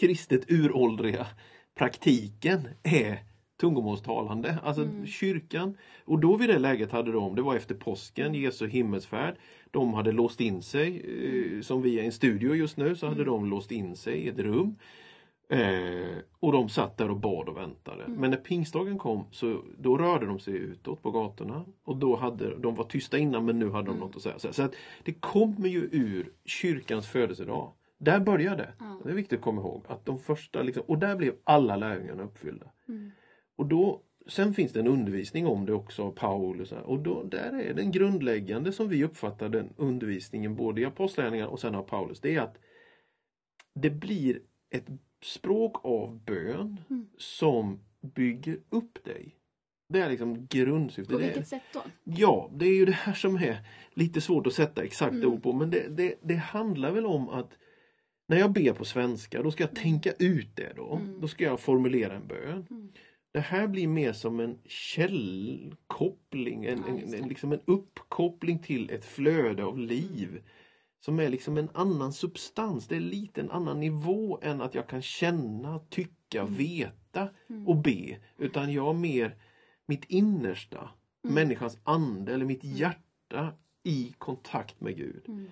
kristet 0.00 0.50
uråldriga 0.50 1.26
praktiken 1.74 2.68
är 2.82 3.29
tungomålstalande. 3.60 4.58
Alltså 4.62 4.82
Mm. 4.82 5.06
kyrkan. 5.06 5.76
Och 6.04 6.18
då 6.18 6.36
vid 6.36 6.48
det 6.48 6.58
läget 6.58 6.92
hade 6.92 7.12
de, 7.12 7.34
det 7.34 7.42
var 7.42 7.56
efter 7.56 7.74
påsken, 7.74 8.34
Jesu 8.34 8.68
himmelsfärd. 8.68 9.34
De 9.70 9.94
hade 9.94 10.12
låst 10.12 10.40
in 10.40 10.62
sig, 10.62 10.88
eh, 11.56 11.60
som 11.62 11.82
vi 11.82 11.98
är 11.98 12.02
i 12.02 12.06
en 12.06 12.12
studio 12.12 12.54
just 12.54 12.76
nu, 12.76 12.96
så 12.96 13.06
hade 13.06 13.22
Mm. 13.22 13.32
de 13.32 13.46
låst 13.50 13.70
in 13.72 13.96
sig 13.96 14.14
i 14.18 14.28
ett 14.28 14.38
rum. 14.38 14.76
Eh, 15.48 16.16
och 16.40 16.52
de 16.52 16.68
satt 16.68 16.96
där 16.96 17.10
och 17.10 17.16
bad 17.16 17.48
och 17.48 17.56
väntade. 17.56 18.04
Mm. 18.04 18.20
Men 18.20 18.30
när 18.30 18.36
pingstdagen 18.38 18.98
kom 18.98 19.24
så 19.30 19.60
då 19.78 19.96
rörde 19.98 20.26
de 20.26 20.38
sig 20.38 20.54
utåt 20.54 21.02
på 21.02 21.10
gatorna. 21.10 21.64
Och 21.84 21.96
då 21.96 22.16
hade 22.16 22.56
de 22.58 22.74
var 22.74 22.84
tysta 22.84 23.18
innan 23.18 23.44
men 23.44 23.58
nu 23.58 23.70
hade 23.70 23.86
de 23.86 23.90
Mm. 23.90 24.00
något 24.00 24.16
att 24.16 24.22
säga. 24.22 24.38
Så, 24.52 24.62
att 24.62 24.74
det 25.04 25.12
kommer 25.12 25.68
ju 25.68 25.88
ur 25.92 26.32
kyrkans 26.44 27.06
födelsedag. 27.08 27.72
Där 27.98 28.20
började 28.20 28.72
Ja. 28.78 29.00
det. 29.04 29.10
är 29.10 29.14
viktigt 29.14 29.38
att 29.38 29.44
komma 29.44 29.60
ihåg. 29.60 29.84
att 29.88 30.04
de 30.06 30.18
första 30.18 30.62
liksom, 30.62 30.82
Och 30.86 30.98
där 30.98 31.16
blev 31.16 31.34
alla 31.44 31.76
lärjungarna 31.76 32.22
uppfyllda. 32.22 32.66
Mm. 32.88 33.10
Och 33.56 33.66
då, 33.66 34.02
sen 34.26 34.54
finns 34.54 34.72
det 34.72 34.80
en 34.80 34.86
undervisning 34.86 35.46
om 35.46 35.66
det 35.66 35.72
också 35.72 36.02
av 36.02 36.10
Paulus. 36.12 36.72
Och 36.72 36.98
då, 36.98 37.22
där 37.22 37.60
är 37.60 37.74
den 37.74 37.90
grundläggande 37.92 38.72
som 38.72 38.88
vi 38.88 39.04
uppfattar 39.04 39.48
den 39.48 39.72
undervisningen 39.76 40.56
både 40.56 40.80
i 40.80 40.84
Apostlagärningarna 40.84 41.50
och 41.50 41.60
sen 41.60 41.74
av 41.74 41.82
Paulus. 41.82 42.20
Det 42.20 42.34
är 42.34 42.40
att 42.40 42.58
det 43.74 43.90
blir 43.90 44.40
ett 44.70 44.86
språk 45.22 45.84
av 45.84 46.24
bön 46.24 46.80
Mm. 46.90 47.06
som 47.18 47.80
bygger 48.14 48.58
upp 48.70 49.04
dig. 49.04 49.36
Det 49.88 50.00
är 50.00 50.10
liksom 50.10 50.46
grundsyftet. 50.46 51.16
På 51.16 51.22
vilket 51.22 51.48
sätt 51.48 51.62
då? 51.72 51.80
Ja, 52.04 52.50
det 52.54 52.66
är 52.66 52.74
ju 52.74 52.84
det 52.84 52.92
här 52.92 53.14
som 53.14 53.36
är 53.36 53.56
lite 53.94 54.20
svårt 54.20 54.46
att 54.46 54.52
sätta 54.52 54.82
exakt 54.82 55.12
Mm. 55.12 55.32
ord 55.32 55.42
på. 55.42 55.52
Men 55.52 55.70
det, 55.70 55.88
det, 55.88 56.14
det 56.22 56.34
handlar 56.34 56.92
väl 56.92 57.06
om 57.06 57.28
att 57.28 57.50
när 58.28 58.38
jag 58.38 58.52
ber 58.52 58.72
på 58.72 58.84
svenska, 58.84 59.42
då 59.42 59.50
ska 59.50 59.62
jag 59.62 59.74
tänka 59.74 60.12
ut 60.18 60.56
det 60.56 60.72
då. 60.76 60.94
Mm. 60.96 61.20
Då 61.20 61.28
ska 61.28 61.44
jag 61.44 61.60
formulera 61.60 62.14
en 62.16 62.26
bön. 62.26 62.66
Mm. 62.70 62.92
Det 63.32 63.40
här 63.40 63.68
blir 63.68 63.88
mer 63.88 64.12
som 64.12 64.40
en 64.40 64.58
källkoppling, 64.64 66.64
en, 66.64 66.78
Ja, 66.78 66.84
en, 66.88 67.14
en, 67.14 67.28
liksom 67.28 67.52
en 67.52 67.60
uppkoppling 67.64 68.58
till 68.58 68.90
ett 68.90 69.04
flöde 69.04 69.64
av 69.64 69.78
liv. 69.78 70.42
Som 71.04 71.20
är 71.20 71.28
liksom 71.28 71.56
en 71.56 71.68
annan 71.74 72.12
substans, 72.12 72.88
det 72.88 72.96
är 72.96 73.00
lite 73.00 73.40
en 73.40 73.50
annan 73.50 73.80
nivå 73.80 74.38
än 74.42 74.60
att 74.60 74.74
jag 74.74 74.88
kan 74.88 75.02
känna, 75.02 75.78
tycka, 75.78 76.40
Mm. 76.40 76.54
veta 76.54 77.28
Mm. 77.48 77.68
och 77.68 77.76
be. 77.76 78.16
Utan 78.38 78.72
jag 78.72 78.94
mer 78.96 79.36
mitt 79.86 80.04
innersta, 80.04 80.90
Mm. 81.24 81.34
människans 81.34 81.78
ande 81.84 82.34
eller 82.34 82.44
mitt 82.44 82.64
hjärta 82.64 83.54
i 83.84 84.14
kontakt 84.18 84.80
med 84.80 84.96
Gud. 84.96 85.24
Mm. 85.28 85.50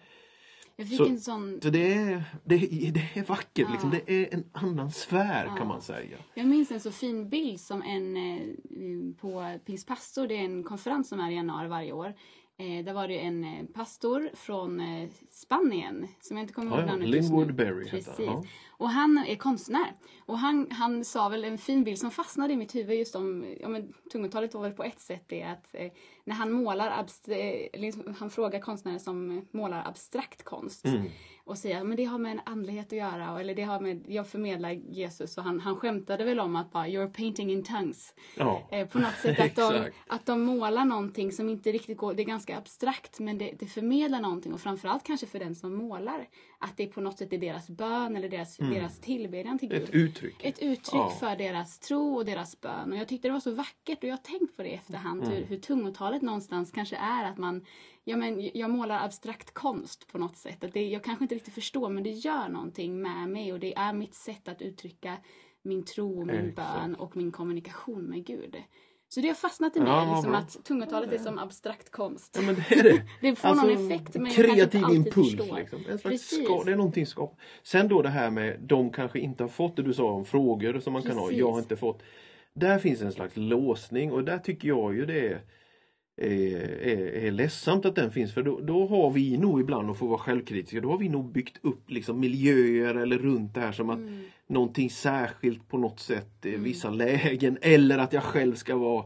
Jag 0.80 0.88
fick 0.88 0.96
Så- 0.98 1.06
en 1.06 1.20
sån 1.20 1.60
Så 1.62 1.70
det 1.70 1.92
är, 1.94 2.24
det, 2.44 2.54
är- 2.54 2.92
det 2.92 3.08
är 3.14 3.24
vackert, 3.24 3.66
Ja. 3.66 3.68
liksom. 3.72 3.90
det 3.90 4.10
är 4.12 4.34
en 4.34 4.44
annan 4.52 4.90
sfär 4.90 5.44
Ja. 5.46 5.56
kan 5.56 5.66
man 5.68 5.82
säga. 5.82 6.16
Jag 6.34 6.46
minns 6.46 6.70
en 6.70 6.80
så 6.80 6.90
fin 6.90 7.28
bild 7.28 7.60
som 7.60 7.82
en 7.82 8.16
eh, 8.16 9.14
på 9.20 9.58
Pingstpastor, 9.66 10.26
det 10.26 10.34
är 10.34 10.44
en 10.44 10.62
konferens 10.64 11.08
som 11.08 11.20
är 11.20 11.30
i 11.30 11.34
januari 11.34 11.68
varje 11.68 11.92
år. 11.92 12.14
Eh, 12.60 12.84
där 12.84 12.92
var 12.92 13.08
det 13.08 13.18
en 13.18 13.44
eh, 13.44 13.64
pastor 13.74 14.30
från 14.34 14.80
eh, 14.80 15.08
Spanien 15.30 16.06
som 16.20 16.36
jag 16.36 16.44
inte 16.44 16.54
kommer 16.54 16.70
ihåg 16.70 16.80
Ja, 16.80 16.86
namnet. 16.86 17.08
Linwood 17.08 17.54
Berry 17.54 17.84
Precis. 17.90 18.14
Ja. 18.18 18.44
Och 18.78 18.90
han 18.90 19.18
är 19.18 19.36
konstnär. 19.36 19.92
Och 20.26 20.38
han, 20.38 20.70
han 20.70 21.04
sa 21.04 21.28
väl 21.28 21.44
en 21.44 21.58
fin 21.58 21.84
bild 21.84 21.98
som 21.98 22.10
fastnade 22.10 22.52
i 22.52 22.56
mitt 22.56 22.74
huvud 22.74 22.98
just 22.98 23.14
om, 23.14 23.56
ja 23.60 23.68
men 23.68 23.92
tungotalet 24.12 24.54
var 24.54 24.62
väl 24.62 24.72
på 24.72 24.84
ett 24.84 25.00
sätt 25.00 25.24
det 25.26 25.42
att 25.42 25.66
eh, 25.72 25.92
när 26.24 26.34
han 26.34 26.52
målar, 26.52 27.06
eh, 27.28 27.80
liksom, 27.80 28.14
han 28.18 28.30
frågar 28.30 28.60
konstnärer 28.60 28.98
som 28.98 29.46
målar 29.50 29.88
abstrakt 29.88 30.44
konst 30.44 30.84
Mm. 30.84 31.06
och 31.44 31.58
säger 31.58 31.84
men 31.84 31.96
det 31.96 32.04
har 32.04 32.18
med 32.18 32.32
en 32.32 32.40
andlighet 32.44 32.86
att 32.86 32.98
göra 32.98 33.40
eller 33.40 33.54
det 33.54 33.62
har 33.62 33.80
med, 33.80 34.04
jag 34.08 34.26
förmedlar 34.28 34.70
Jesus 34.70 35.38
och 35.38 35.44
han, 35.44 35.60
han 35.60 35.76
skämtade 35.76 36.24
väl 36.24 36.40
om 36.40 36.56
att 36.56 36.72
bara 36.72 36.86
you're 36.86 37.12
painting 37.12 37.52
in 37.52 37.64
tongues. 37.64 38.14
Ja. 38.36 38.68
Eh, 38.70 38.88
på 38.88 38.98
något 38.98 39.18
sätt 39.22 39.40
att 39.40 39.56
de, 39.56 39.90
att 40.06 40.26
de 40.26 40.40
målar 40.42 40.84
någonting 40.84 41.32
som 41.32 41.48
inte 41.48 41.72
riktigt 41.72 41.98
går, 41.98 42.14
det 42.14 42.22
är 42.22 42.26
ganska 42.26 42.58
abstrakt 42.58 43.20
men 43.20 43.38
det, 43.38 43.54
det 43.58 43.66
förmedlar 43.66 44.20
någonting 44.20 44.52
och 44.54 44.60
framförallt 44.60 45.04
kanske 45.04 45.26
för 45.26 45.38
den 45.38 45.54
som 45.54 45.74
målar 45.74 46.28
att 46.58 46.76
det 46.76 46.86
på 46.86 47.00
något 47.00 47.18
sätt 47.18 47.32
är 47.32 47.38
deras 47.38 47.70
bön 47.70 48.16
eller 48.16 48.28
deras, 48.28 48.60
deras 48.70 48.98
tillbedjan 49.00 49.58
till 49.58 49.68
Gud. 49.68 49.78
Mm. 49.78 49.88
Ett 49.88 49.94
uttryck. 49.94 50.44
Ett 50.44 50.58
uttryck 50.62 50.94
Ja. 50.94 51.10
för 51.20 51.36
deras 51.36 51.78
tro 51.78 52.16
och 52.16 52.24
deras 52.24 52.60
bön. 52.60 52.92
Och 52.92 52.98
jag 52.98 53.08
tyckte 53.08 53.28
det 53.28 53.32
var 53.32 53.40
så 53.40 53.50
vackert 53.50 53.98
och 53.98 54.08
jag 54.08 54.12
har 54.12 54.38
tänkt 54.38 54.56
på 54.56 54.62
det 54.62 54.68
i 54.68 54.74
efterhand. 54.74 55.22
Mm. 55.22 55.34
Hur, 55.34 55.44
hur 55.44 55.58
tungotalet 55.58 56.22
någonstans 56.22 56.70
kanske 56.70 56.96
är 56.96 57.24
att 57.24 57.38
man, 57.38 57.64
ja 58.04 58.16
men 58.16 58.50
jag 58.54 58.70
målar 58.70 59.04
abstrakt 59.04 59.54
konst 59.54 60.06
på 60.06 60.18
något 60.18 60.36
sätt. 60.36 60.64
Att 60.64 60.72
det, 60.72 60.88
jag 60.88 61.04
kanske 61.04 61.24
inte 61.24 61.34
riktigt 61.34 61.54
förstår 61.54 61.88
men 61.88 62.02
det 62.02 62.10
gör 62.10 62.48
någonting 62.48 63.02
med 63.02 63.28
mig 63.28 63.52
och 63.52 63.60
det 63.60 63.74
är 63.76 63.92
mitt 63.92 64.14
sätt 64.14 64.48
att 64.48 64.62
uttrycka 64.62 65.16
min 65.62 65.84
tro, 65.84 66.24
min 66.24 66.30
Exakt. 66.36 66.56
bön 66.56 66.94
och 66.94 67.16
min 67.16 67.32
kommunikation 67.32 68.04
med 68.04 68.24
Gud. 68.26 68.56
Så 69.10 69.20
det 69.20 69.28
har 69.28 69.34
fastnat 69.34 69.76
i 69.76 69.80
mig, 69.80 69.88
Ja, 69.88 70.12
liksom 70.14 70.30
bra. 70.30 70.40
att 70.40 70.64
tungotalet 70.64 71.12
är 71.12 71.18
som 71.18 71.38
abstrakt 71.38 71.90
konst. 71.90 72.36
Ja, 72.40 72.42
men 72.42 72.54
det 72.54 72.74
är 72.78 72.82
det. 72.82 73.02
Det 73.20 73.36
får 73.36 73.54
någon 73.54 73.70
effekt 73.70 74.14
men 74.14 74.24
jag 74.24 74.34
kanske 74.34 74.54
kreativ 74.54 74.84
alltid 74.84 74.96
impuls. 75.06 75.32
Liksom. 75.56 75.78
En 75.78 75.98
slags 75.98 76.02
Precis. 76.02 76.44
ska, 76.44 76.64
det 76.64 76.72
är 76.72 76.76
någonting 76.76 77.06
skap. 77.06 77.36
Sen 77.62 77.88
då 77.88 78.02
det 78.02 78.08
här 78.08 78.30
med 78.30 78.56
de 78.60 78.90
kanske 78.92 79.18
inte 79.18 79.42
har 79.44 79.48
fått 79.48 79.76
det 79.76 79.82
du 79.82 79.92
sa 79.94 80.10
om 80.10 80.24
frågor 80.24 80.80
som 80.80 80.92
man 80.92 81.02
kan 81.02 81.16
ha. 81.18 81.24
Precis. 81.26 81.38
Jag 81.38 81.52
har 81.52 81.58
inte 81.58 81.76
fått. 81.76 82.02
Där 82.54 82.78
finns 82.78 83.02
en 83.02 83.12
slags 83.12 83.36
låsning 83.36 84.12
och 84.12 84.24
där 84.24 84.38
tycker 84.38 84.68
jag 84.68 84.94
ju 84.94 85.06
det 85.06 85.26
är, 85.28 85.40
är, 86.18 86.60
är, 86.82 87.24
är 87.26 87.30
ledsamt 87.30 87.84
att 87.86 87.94
den 87.96 88.10
finns 88.10 88.34
för 88.34 88.42
då, 88.42 88.60
då 88.60 88.86
har 88.86 89.10
vi 89.10 89.36
nog 89.38 89.60
ibland, 89.60 89.90
och 89.90 89.96
får 89.98 90.08
vara 90.08 90.18
självkritiska, 90.18 90.80
då 90.80 90.90
har 90.90 90.98
vi 90.98 91.08
nog 91.08 91.32
byggt 91.32 91.58
upp 91.62 91.90
liksom 91.90 92.20
miljöer 92.20 92.94
eller 92.94 93.18
runt 93.18 93.54
det 93.54 93.60
här 93.60 93.72
som 93.72 93.90
att 93.90 93.98
Mm. 93.98 94.22
någonting 94.46 94.90
särskilt 94.90 95.68
på 95.68 95.78
något 95.78 96.00
sätt 96.00 96.46
i 96.46 96.56
vissa 96.56 96.90
lägen 96.90 97.58
eller 97.62 97.98
att 97.98 98.12
jag 98.12 98.22
själv 98.22 98.54
ska 98.54 98.76
vara 98.76 99.04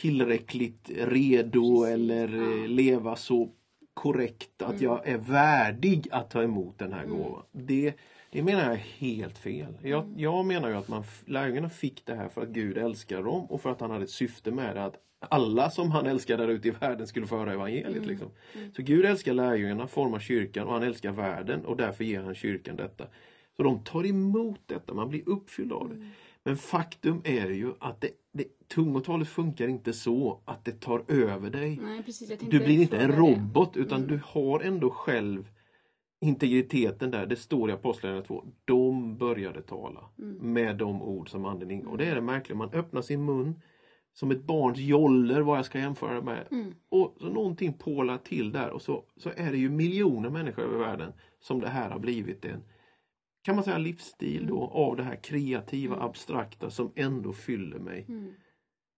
tillräckligt 0.00 0.90
redo 0.96 1.82
Precis, 1.84 1.94
eller 1.94 2.28
ja. 2.36 2.64
eh, 2.64 2.68
leva 2.68 3.16
så 3.16 3.48
korrekt 3.94 4.62
att 4.62 4.80
jag 4.80 5.08
är 5.08 5.18
värdig 5.18 6.06
att 6.10 6.30
ta 6.30 6.42
emot 6.42 6.78
den 6.78 6.92
här 6.92 7.04
Mm. 7.04 7.16
gåvan. 7.18 7.42
Det, 7.52 7.94
det 8.30 8.42
menar 8.42 8.62
jag 8.62 8.72
är 8.72 8.76
helt 8.98 9.38
fel. 9.38 9.72
Jag, 9.82 10.04
Mm. 10.04 10.18
jag 10.18 10.44
menar 10.44 10.68
ju 10.68 10.74
att 10.74 10.88
man, 10.88 11.04
lärjungarna 11.26 11.70
fick 11.70 12.06
det 12.06 12.14
här 12.14 12.28
för 12.28 12.42
att 12.42 12.48
Gud 12.48 12.78
älskar 12.78 13.22
dem 13.22 13.44
och 13.44 13.60
för 13.60 13.70
att 13.70 13.80
han 13.80 13.90
hade 13.90 14.04
ett 14.04 14.10
syfte 14.10 14.50
med 14.50 14.76
det. 14.76 14.84
Att 14.84 14.94
alla 15.20 15.70
som 15.70 15.90
han 15.90 16.06
älskar 16.06 16.36
där 16.38 16.48
ute 16.48 16.68
i 16.68 16.70
världen 16.70 17.06
skulle 17.06 17.26
få 17.26 17.36
höra 17.36 17.52
evangeliet. 17.52 17.96
Mm. 17.96 18.08
Liksom. 18.08 18.28
Så 18.76 18.82
Gud 18.82 19.04
älskar 19.04 19.32
lärjungarna, 19.34 19.86
formar 19.86 20.18
kyrkan 20.18 20.66
och 20.66 20.72
han 20.72 20.82
älskar 20.82 21.12
världen 21.12 21.64
och 21.64 21.76
därför 21.76 22.04
ger 22.04 22.22
han 22.22 22.34
kyrkan 22.34 22.76
detta. 22.76 23.06
Så 23.56 23.62
de 23.62 23.84
tar 23.84 24.06
emot 24.06 24.60
detta, 24.66 24.94
man 24.94 25.08
blir 25.08 25.28
uppfylld 25.28 25.72
av 25.72 25.88
det. 25.88 25.94
Mm. 25.94 26.08
Men 26.44 26.56
faktum 26.56 27.20
är 27.24 27.50
ju 27.50 27.72
att 27.78 28.00
det, 28.00 28.10
det, 28.32 28.44
tungotalet 28.68 29.28
funkar 29.28 29.68
inte 29.68 29.92
så 29.92 30.40
att 30.44 30.64
det 30.64 30.80
tar 30.80 31.04
över 31.08 31.50
dig. 31.50 31.78
Nej, 31.82 32.02
precis, 32.02 32.38
Du 32.40 32.58
blir 32.58 32.80
inte 32.82 32.98
en 32.98 33.12
fråga 33.12 33.30
det. 33.32 33.36
robot 33.38 33.76
utan 33.76 33.98
Mm. 34.02 34.08
du 34.10 34.20
har 34.24 34.60
ändå 34.60 34.90
själv 34.90 35.48
integriteten 36.20 37.10
där. 37.10 37.26
Det 37.26 37.36
står 37.36 37.70
i 37.70 37.72
Apostlagärningarna 37.72 38.26
2. 38.26 38.44
De 38.64 39.16
började 39.16 39.62
tala 39.62 40.00
Mm. 40.18 40.52
med 40.52 40.76
de 40.76 41.02
ord 41.02 41.30
som 41.30 41.44
anden 41.44 41.70
ingav. 41.70 41.92
Och 41.92 41.98
det 41.98 42.06
är 42.06 42.14
det 42.14 42.20
märkliga. 42.20 42.56
Man 42.58 42.70
öppnar 42.72 43.02
sin 43.02 43.24
mun 43.24 43.60
som 44.18 44.30
ett 44.30 44.44
barns 44.44 44.78
joller 44.78 45.40
vad 45.40 45.58
jag 45.58 45.64
ska 45.64 45.78
jämföra 45.78 46.14
det 46.14 46.22
med. 46.22 46.46
Mm. 46.50 46.74
Och 46.88 47.14
så 47.20 47.26
någonting 47.28 47.72
pålar 47.72 48.18
till 48.18 48.52
där 48.52 48.70
och 48.70 48.82
så, 48.82 49.04
så 49.16 49.30
är 49.36 49.52
det 49.52 49.58
ju 49.58 49.70
miljoner 49.70 50.30
människor 50.30 50.62
över 50.62 50.78
världen 50.78 51.12
som 51.40 51.60
det 51.60 51.68
här 51.68 51.90
har 51.90 51.98
blivit 51.98 52.44
en 52.44 52.62
kan 53.42 53.54
man 53.54 53.64
säga 53.64 53.78
livsstil 53.78 54.46
då 54.46 54.60
av 54.66 54.96
det 54.96 55.02
här 55.02 55.16
kreativa, 55.16 55.94
Mm. 55.94 56.06
abstrakta 56.06 56.70
som 56.70 56.92
ändå 56.94 57.32
fyller 57.32 57.78
mig 57.78 58.04
Mm. 58.08 58.32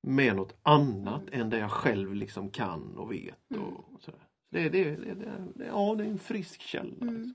med 0.07 0.37
något 0.37 0.57
annat 0.63 1.23
än 1.33 1.51
det 1.51 1.59
jag 1.59 1.71
själv 1.71 2.15
liksom 2.15 2.51
kan 2.51 2.97
och 2.97 3.13
vet. 3.13 3.51
Mm. 3.55 3.63
Och 3.67 4.01
sådär. 4.03 4.21
Det, 4.51 4.69
det, 4.69 4.85
det, 4.85 5.15
det, 5.55 5.67
ja, 5.67 5.95
det 5.99 6.05
är 6.05 6.09
en 6.09 6.19
frisk 6.19 6.61
källa. 6.61 6.97
Mm. 7.01 7.15
Liksom, 7.15 7.35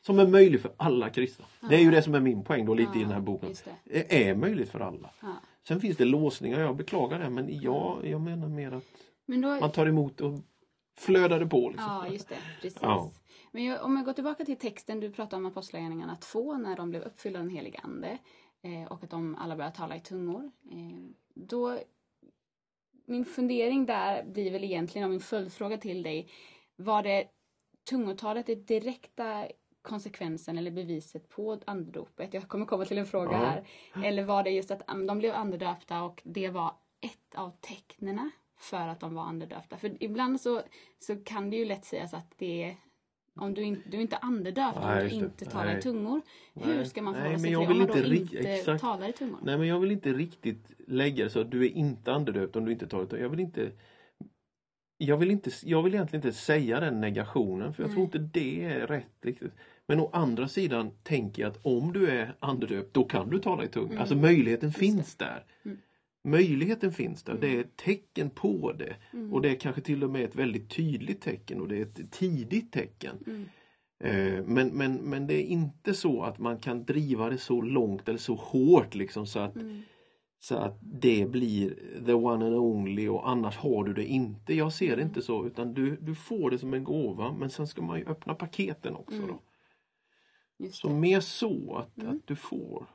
som 0.00 0.18
är 0.18 0.26
möjlig 0.26 0.60
för 0.60 0.72
alla 0.76 1.10
kristna. 1.10 1.44
Det 1.68 1.74
är 1.74 1.78
ju 1.78 1.84
Ja. 1.84 1.90
det 1.90 2.02
som 2.02 2.14
är 2.14 2.20
min 2.20 2.44
poäng 2.44 2.66
då 2.66 2.74
lite 2.74 2.98
i 2.98 3.00
Ja, 3.02 3.06
den 3.06 3.12
här 3.12 3.20
boken. 3.20 3.54
det. 3.64 3.70
Det 3.84 4.28
är 4.28 4.34
möjligt 4.34 4.68
för 4.68 4.80
alla. 4.80 5.10
Ja. 5.22 5.34
Sen 5.68 5.80
finns 5.80 5.96
det 5.96 6.04
låsningar, 6.04 6.60
jag 6.60 6.76
beklagar 6.76 7.18
det 7.18 7.30
men 7.30 7.60
jag, 7.60 8.06
jag 8.06 8.20
menar 8.20 8.48
mer 8.48 8.72
att 8.72 8.84
Men 9.26 9.40
då, 9.40 9.60
man 9.60 9.72
tar 9.72 9.86
emot 9.86 10.20
och 10.20 10.40
flödar 10.98 11.40
det 11.40 11.46
på. 11.46 11.70
Liksom. 11.70 11.90
Ja, 11.90 12.08
just 12.08 12.28
det. 12.28 12.38
Precis. 12.60 12.78
Ja. 12.82 13.10
Men 13.52 13.64
jag, 13.64 13.84
om 13.84 13.96
jag 13.96 14.04
går 14.04 14.12
tillbaka 14.12 14.44
till 14.44 14.58
texten, 14.58 15.00
du 15.00 15.10
pratade 15.10 15.36
om 15.36 15.46
Apostlagärningarna 15.46 16.16
2 16.16 16.58
när 16.58 16.76
de 16.76 16.90
blev 16.90 17.02
uppfyllda 17.02 17.38
av 17.38 17.44
den 17.44 17.54
helige 17.54 17.80
Ande 17.82 18.18
eh, 18.62 18.92
och 18.92 19.04
att 19.04 19.10
de 19.10 19.34
alla 19.34 19.56
började 19.56 19.76
tala 19.76 19.96
i 19.96 20.00
tungor. 20.00 20.50
Eh, 20.70 21.10
då, 21.34 21.78
min 23.06 23.24
fundering 23.24 23.86
där 23.86 24.24
blir 24.24 24.50
väl 24.50 24.64
egentligen, 24.64 25.04
och 25.04 25.10
min 25.10 25.20
följdfråga 25.20 25.78
till 25.78 26.02
dig, 26.02 26.30
var 26.76 27.02
det 27.02 27.24
tungotalet 27.90 28.46
det 28.46 28.54
direkta 28.54 29.46
konsekvensen 29.86 30.58
eller 30.58 30.70
beviset 30.70 31.28
på 31.28 31.60
andedopet? 31.64 32.34
Jag 32.34 32.48
kommer 32.48 32.66
komma 32.66 32.84
till 32.84 32.98
en 32.98 33.06
fråga 33.06 33.36
här. 33.36 33.66
Eller 34.04 34.24
var 34.24 34.42
det 34.42 34.50
just 34.50 34.70
att 34.70 34.92
um, 34.92 35.06
de 35.06 35.18
blev 35.18 35.34
andedöpta 35.34 36.02
och 36.02 36.22
det 36.24 36.48
var 36.48 36.74
ett 37.00 37.34
av 37.34 37.50
tecknena 37.60 38.30
för 38.58 38.88
att 38.88 39.00
de 39.00 39.14
var 39.14 39.22
andedöpta? 39.22 39.76
För 39.76 40.02
ibland 40.02 40.40
så, 40.40 40.62
så 40.98 41.16
kan 41.16 41.50
det 41.50 41.56
ju 41.56 41.64
lätt 41.64 41.84
sägas 41.84 42.14
att 42.14 42.34
det 42.38 42.64
är 42.64 42.76
om 43.40 43.54
du, 43.54 43.62
in, 43.62 43.82
du 43.90 43.96
är 43.96 44.00
inte 44.00 44.16
andedöpt 44.16 44.76
om 44.76 44.96
du 44.96 45.08
det. 45.08 45.14
inte 45.14 45.44
talar 45.44 45.70
i 45.70 45.72
Nej. 45.72 45.82
tungor. 45.82 46.20
Hur 46.54 46.84
ska 46.84 47.02
man 47.02 47.12
Nej, 47.12 47.22
förhålla 47.22 47.32
men 47.32 47.40
sig 47.40 47.50
till 47.50 47.58
det 47.58 47.72
om 47.72 47.78
man 47.78 47.86
då 47.86 48.14
inte 48.14 48.36
inte 48.36 48.52
exakt. 48.52 48.80
talar 48.80 49.08
i 49.08 49.12
tungor? 49.12 49.38
Nej 49.42 49.58
men 49.58 49.68
jag 49.68 49.80
vill 49.80 49.90
inte 49.90 50.12
riktigt 50.12 50.72
lägga 50.86 51.24
det 51.24 51.30
så 51.30 51.40
att 51.40 51.50
du 51.50 51.64
är 51.64 51.70
inte 51.70 52.12
andedöpt 52.12 52.56
om 52.56 52.64
du 52.64 52.72
inte 52.72 52.86
tar 52.86 53.04
det. 53.04 53.18
Jag 53.18 53.28
vill 53.28 53.40
inte 53.40 53.72
jag 54.98 55.16
vill, 55.16 55.30
inte, 55.30 55.50
jag 55.62 55.82
vill 55.82 55.94
egentligen 55.94 56.26
inte 56.26 56.38
säga 56.38 56.80
den 56.80 57.00
negationen 57.00 57.74
för 57.74 57.82
jag 57.82 57.92
tror 57.92 57.98
Nej. 57.98 58.04
inte 58.04 58.18
det 58.18 58.64
är 58.64 58.86
rätt 58.86 59.16
riktigt. 59.22 59.52
Men 59.88 60.00
å 60.00 60.10
andra 60.12 60.48
sidan 60.48 60.90
tänker 61.02 61.42
jag 61.42 61.50
att 61.50 61.58
om 61.62 61.92
du 61.92 62.10
är 62.10 62.34
andedöpt 62.40 62.94
då 62.94 63.04
kan 63.04 63.30
du 63.30 63.38
tala 63.38 63.64
i 63.64 63.68
tunga. 63.68 63.86
Mm. 63.86 63.98
Alltså 63.98 64.16
möjligheten 64.16 64.72
finns 64.72 65.16
där. 65.16 65.44
Mm. 65.64 65.78
Möjligheten 66.24 66.92
finns 66.92 67.22
där, 67.22 67.34
det 67.40 67.46
är 67.46 67.52
Mm. 67.52 67.60
ett 67.64 67.76
tecken 67.76 68.30
på 68.30 68.72
det. 68.72 68.96
Mm. 69.12 69.32
Och 69.32 69.42
det 69.42 69.50
är 69.50 69.54
kanske 69.54 69.80
till 69.82 70.04
och 70.04 70.10
med 70.10 70.24
ett 70.24 70.36
väldigt 70.36 70.70
tydligt 70.76 71.20
tecken 71.20 71.60
och 71.60 71.68
det 71.68 71.76
är 71.78 71.82
ett 71.82 72.12
tidigt 72.12 72.72
tecken. 72.72 73.16
Mm. 73.26 73.44
Eh, 74.04 74.44
Men, 74.44 74.68
men, 74.68 74.94
men 74.96 75.26
det 75.26 75.34
är 75.34 75.42
inte 75.44 75.94
så 75.94 76.22
att 76.22 76.38
man 76.38 76.58
kan 76.58 76.84
driva 76.84 77.30
det 77.30 77.38
så 77.38 77.60
långt 77.62 78.08
eller 78.08 78.18
så 78.18 78.34
hårt 78.34 78.94
liksom 78.94 79.26
så 79.26 79.38
att, 79.38 79.54
så 80.40 80.56
att 80.56 80.78
det 80.82 81.30
blir 81.30 81.74
the 82.06 82.12
one 82.12 82.46
and 82.46 82.54
only 82.54 83.08
och 83.08 83.28
annars 83.28 83.56
har 83.56 83.84
du 83.84 83.92
det 83.94 84.04
inte. 84.04 84.54
Jag 84.54 84.72
ser 84.72 84.96
det 84.96 85.02
inte 85.02 85.22
så 85.22 85.46
utan 85.46 85.74
du, 85.74 85.96
du 85.96 86.14
får 86.14 86.50
det 86.50 86.58
som 86.58 86.74
en 86.74 86.84
gåva 86.84 87.32
men 87.32 87.50
sen 87.50 87.66
ska 87.66 87.82
man 87.82 87.98
ju 87.98 88.04
öppna 88.06 88.34
paketen 88.34 88.94
också. 88.96 89.20
Då. 89.26 89.42
Så 90.72 90.88
mer 90.90 91.20
så 91.20 91.74
att, 91.76 91.98
Mm. 92.02 92.16
att 92.16 92.26
du 92.26 92.36
får. 92.36 92.86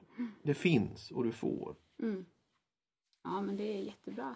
Det 0.44 0.54
finns 0.54 1.12
och 1.12 1.24
du 1.24 1.32
får. 1.32 1.76
Mm. 2.02 2.26
Ja, 3.24 3.42
men 3.42 3.58
det 3.58 3.64
är 3.78 3.82
jättebra. 3.82 4.36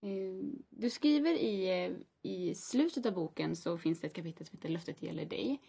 Eh, 0.00 0.44
Du 0.68 0.90
skriver 0.90 1.32
i, 1.34 1.84
eh, 1.84 1.92
i 2.22 2.54
slutet 2.54 3.06
av 3.06 3.14
boken 3.14 3.56
så 3.56 3.78
finns 3.78 4.00
det 4.00 4.06
ett 4.06 4.12
kapitel 4.14 4.46
som 4.46 4.56
heter 4.58 4.68
Löftet 4.68 5.02
gäller 5.02 5.24
dig. 5.26 5.60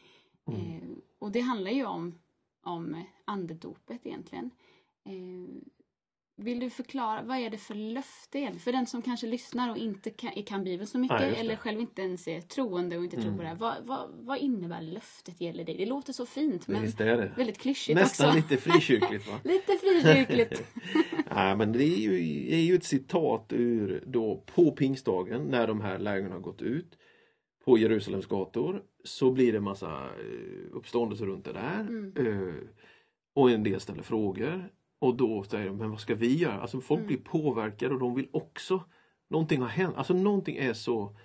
Mm. 0.47 0.61
Eh, 0.61 0.81
Och 1.19 1.31
det 1.31 1.39
handlar 1.39 1.71
ju 1.71 1.85
om, 1.85 2.19
om 2.61 3.03
andedopet 3.25 4.05
egentligen. 4.05 4.51
Vill 6.35 6.59
du 6.59 6.69
förklara, 6.69 7.21
vad 7.23 7.37
är 7.37 7.49
det 7.49 7.57
för 7.57 7.75
löfte? 7.75 8.53
För 8.59 8.71
den 8.71 8.85
som 8.87 9.01
kanske 9.01 9.27
lyssnar 9.27 9.69
och 9.69 9.77
inte 9.77 10.09
kan, 10.09 10.31
kan 10.43 10.63
Bibeln 10.63 10.87
så 10.87 10.97
mycket 10.97 11.21
Ja, 11.21 11.27
det. 11.27 11.35
eller 11.35 11.55
själv 11.55 11.79
inte 11.79 12.01
ens 12.01 12.27
är 12.27 12.41
troende 12.41 12.97
och 12.97 13.03
inte 13.03 13.15
tror 13.15 13.25
Mm. 13.25 13.37
på 13.37 13.43
det 13.43 13.49
här. 13.49 13.55
Vad, 13.55 13.75
vad, 13.85 14.09
vad 14.25 14.37
innebär 14.37 14.81
löftet 14.81 15.41
gäller 15.41 15.63
dig? 15.63 15.77
Det 15.77 15.85
låter 15.85 16.13
så 16.13 16.25
fint 16.25 16.67
men 16.67 16.81
Visst 16.81 17.01
är 17.01 17.17
det. 17.17 17.31
väldigt 17.37 17.57
klyschigt 17.57 17.95
Nästan 17.99 18.27
också. 18.27 18.37
lite 18.37 18.57
frikyrkligt 18.57 19.27
va? 19.27 19.39
lite 19.43 19.71
frikyrkligt. 19.77 20.63
Nej, 21.35 21.55
men 21.55 21.71
det 21.71 21.83
är 21.83 21.97
ju, 21.99 22.15
är 22.53 22.59
ju 22.61 22.75
ett 22.75 22.83
citat 22.83 23.53
ur 23.53 24.03
då 24.07 24.43
på 24.55 24.71
pingstdagen 24.71 25.43
när 25.43 25.67
de 25.67 25.81
här 25.81 25.99
lärjungarna 25.99 26.35
har 26.35 26.41
gått 26.41 26.61
ut 26.61 26.97
på 27.65 27.77
Jerusalems 27.77 28.25
gator 28.25 28.83
så 29.03 29.31
blir 29.31 29.53
det 29.53 29.59
massa 29.61 29.91
eh, 30.05 30.71
uppståndelse 30.75 31.25
runt 31.25 31.45
det 31.45 31.53
där. 31.53 31.79
Mm. 31.79 32.13
Eh, 32.17 32.53
Och 33.35 33.51
en 33.51 33.63
del 33.63 33.79
ställer 33.79 34.03
frågor. 34.03 34.69
Och 35.03 35.15
då 35.15 35.43
säger 35.43 35.65
de, 35.67 35.77
men 35.77 35.89
vad 35.89 35.99
ska 35.99 36.15
vi 36.15 36.37
göra? 36.37 36.61
Alltså 36.61 36.81
folk 36.81 36.99
Mm. 36.99 37.07
blir 37.07 37.17
påverkade 37.17 37.93
och 37.93 37.99
de 37.99 38.15
vill 38.15 38.27
också 38.31 38.83
Någonting 39.29 39.61
har 39.61 39.67
hänt. 39.67 39.95
Alltså 39.97 40.13
någonting 40.13 40.55
är 40.57 40.73
så 40.73 41.15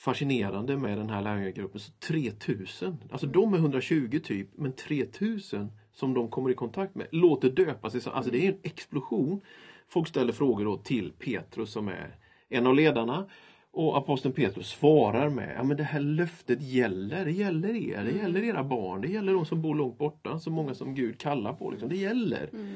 fascinerande 0.00 0.76
med 0.76 0.98
den 0.98 1.10
här 1.10 1.22
lärjungagruppen. 1.22 1.80
Så 1.80 1.92
3000, 1.92 2.96
alltså 3.10 3.26
de 3.26 3.54
är 3.54 3.58
120 3.58 4.20
typ, 4.24 4.48
men 4.56 4.72
3000 4.72 5.72
som 5.92 6.14
de 6.14 6.28
kommer 6.28 6.50
i 6.50 6.54
kontakt 6.54 6.94
med 6.94 7.06
låter 7.12 7.50
döpa 7.50 7.90
sig. 7.90 8.00
Så- 8.00 8.10
Alltså 8.10 8.32
det 8.32 8.46
är 8.46 8.52
en 8.52 8.58
explosion. 8.62 9.40
Folk 9.88 10.08
ställer 10.08 10.32
frågor 10.32 10.64
då 10.64 10.76
till 10.76 11.12
Petrus 11.18 11.70
som 11.70 11.88
är 11.88 12.16
en 12.48 12.66
av 12.66 12.74
ledarna. 12.74 13.26
Och 13.72 13.96
aposteln 13.96 14.34
Petrus 14.34 14.68
svarar 14.68 15.28
med, 15.28 15.54
ja 15.56 15.62
men 15.62 15.76
det 15.76 15.82
här 15.82 16.00
löftet 16.00 16.62
gäller, 16.62 17.24
det 17.24 17.32
gäller 17.32 17.76
er, 17.76 18.04
det 18.04 18.10
gäller 18.10 18.42
era 18.42 18.64
barn, 18.64 19.00
det 19.00 19.08
gäller 19.08 19.32
de 19.32 19.46
som 19.46 19.62
bor 19.62 19.74
långt 19.74 19.98
borta, 19.98 20.38
så 20.38 20.50
många 20.50 20.74
som 20.74 20.94
Gud 20.94 21.18
kallar 21.18 21.52
på. 21.52 21.70
Liksom. 21.70 21.88
Det 21.88 21.96
gäller. 21.96 22.50
Mm. 22.52 22.74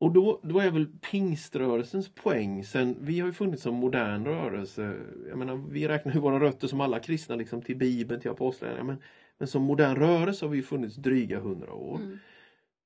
Och 0.00 0.12
då, 0.12 0.40
då 0.42 0.58
är 0.60 0.70
väl 0.70 0.86
pingströrelsens 1.10 2.14
poäng 2.14 2.64
sen, 2.64 2.96
vi 3.00 3.20
har 3.20 3.26
ju 3.26 3.32
funnits 3.32 3.62
som 3.62 3.74
modern 3.74 4.24
rörelse, 4.24 4.96
jag 5.28 5.38
menar 5.38 5.56
vi 5.70 5.88
räknar 5.88 6.12
ju 6.14 6.20
våra 6.20 6.40
rötter 6.40 6.68
som 6.68 6.80
alla 6.80 6.98
kristna 6.98 7.36
liksom 7.36 7.62
till 7.62 7.76
Bibeln, 7.76 8.20
till 8.20 8.30
apostlarna, 8.30 8.84
men, 8.84 8.96
men 9.38 9.48
som 9.48 9.62
modern 9.62 9.96
rörelse 9.96 10.44
har 10.44 10.50
vi 10.50 10.62
funnits 10.62 10.96
dryga 10.96 11.40
hundra 11.40 11.72
år. 11.72 11.96
Mm. 11.96 12.18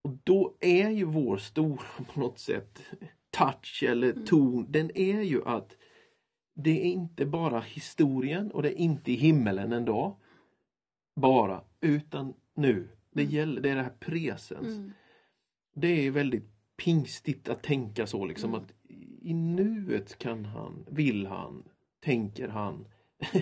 Och 0.05 0.17
då 0.25 0.57
är 0.61 0.91
ju 0.91 1.05
vår 1.05 1.37
stora 1.37 1.83
på 2.15 2.21
något 2.21 2.39
sätt 2.39 2.83
touch 3.31 3.85
eller 3.89 4.13
Mm. 4.13 4.27
ton, 4.27 4.67
den 4.69 4.97
är 4.97 5.23
ju 5.23 5.45
att 5.45 5.77
det 6.55 6.71
är 6.81 6.85
inte 6.93 7.27
bara 7.27 7.61
historien 7.61 8.51
och 8.51 8.63
det 8.63 8.69
är 8.69 8.79
inte 8.83 9.13
i 9.13 9.15
himmelen 9.15 9.73
en 9.73 9.85
dag. 9.85 10.17
Bara, 11.17 11.65
utan 11.81 12.35
nu. 12.55 12.89
Det, 13.13 13.23
Mm. 13.23 13.35
gäller, 13.35 13.61
det 13.61 13.71
är 13.71 13.77
det 13.77 13.83
här 13.83 13.93
presens. 14.01 14.67
Mm. 14.77 14.93
Det 15.75 16.07
är 16.07 16.11
väldigt 16.11 16.45
pingstigt 16.77 17.49
att 17.49 17.63
tänka 17.63 18.07
så 18.07 18.25
liksom 18.25 18.51
Mm. 18.51 18.63
att 18.63 18.73
i 19.23 19.35
nuet 19.35 20.19
kan 20.19 20.45
han, 20.45 20.85
vill 20.91 21.27
han, 21.27 21.63
tänker 22.01 22.49
han 22.49 22.85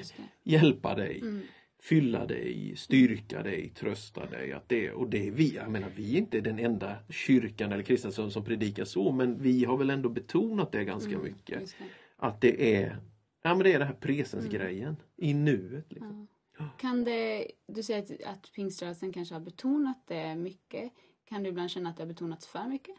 hjälpa 0.44 0.94
dig, 0.94 1.20
Mm. 1.20 1.40
fylla 1.82 2.26
dig, 2.26 2.72
styrka 2.76 3.42
dig, 3.42 3.68
trösta 3.74 4.26
dig. 4.26 4.52
Att 4.52 4.68
det, 4.68 4.90
och 4.92 5.08
det 5.10 5.26
är 5.28 5.30
vi, 5.30 5.54
jag 5.54 5.70
menar 5.70 5.90
vi 5.96 6.14
är 6.14 6.18
inte 6.18 6.40
den 6.40 6.58
enda 6.58 6.96
kyrkan 7.08 7.72
eller 7.72 7.82
kristna 7.82 8.10
som, 8.10 8.30
som 8.30 8.44
predikar 8.44 8.84
så 8.84 9.12
men 9.12 9.42
vi 9.42 9.64
har 9.64 9.76
väl 9.76 9.90
ändå 9.90 10.08
betonat 10.08 10.72
det 10.72 10.84
ganska 10.84 11.10
Mm. 11.12 11.22
mycket. 11.22 11.60
Det. 11.78 11.84
Att 12.20 12.40
det 12.40 12.74
är, 12.76 12.98
ja 13.42 13.54
men 13.54 13.58
det 13.64 13.72
är 13.72 13.78
det 13.78 13.84
här 13.84 13.94
presensgrejen 13.94 14.96
i 15.16 15.34
nuet. 15.34 15.92
Liksom. 15.92 16.28
Ja. 16.58 16.68
Kan 16.78 17.04
det, 17.04 17.46
du 17.68 17.82
säger 17.82 18.02
att, 18.02 18.34
att 18.34 18.52
pingströrelsen 18.52 19.12
kanske 19.12 19.34
har 19.34 19.40
betonat 19.40 20.02
det 20.06 20.36
mycket. 20.36 20.92
Kan 21.28 21.42
du 21.42 21.48
ibland 21.48 21.70
känna 21.70 21.90
att 21.90 21.96
det 21.96 22.02
har 22.02 22.08
betonats 22.08 22.46
för 22.46 22.68
mycket? 22.68 22.94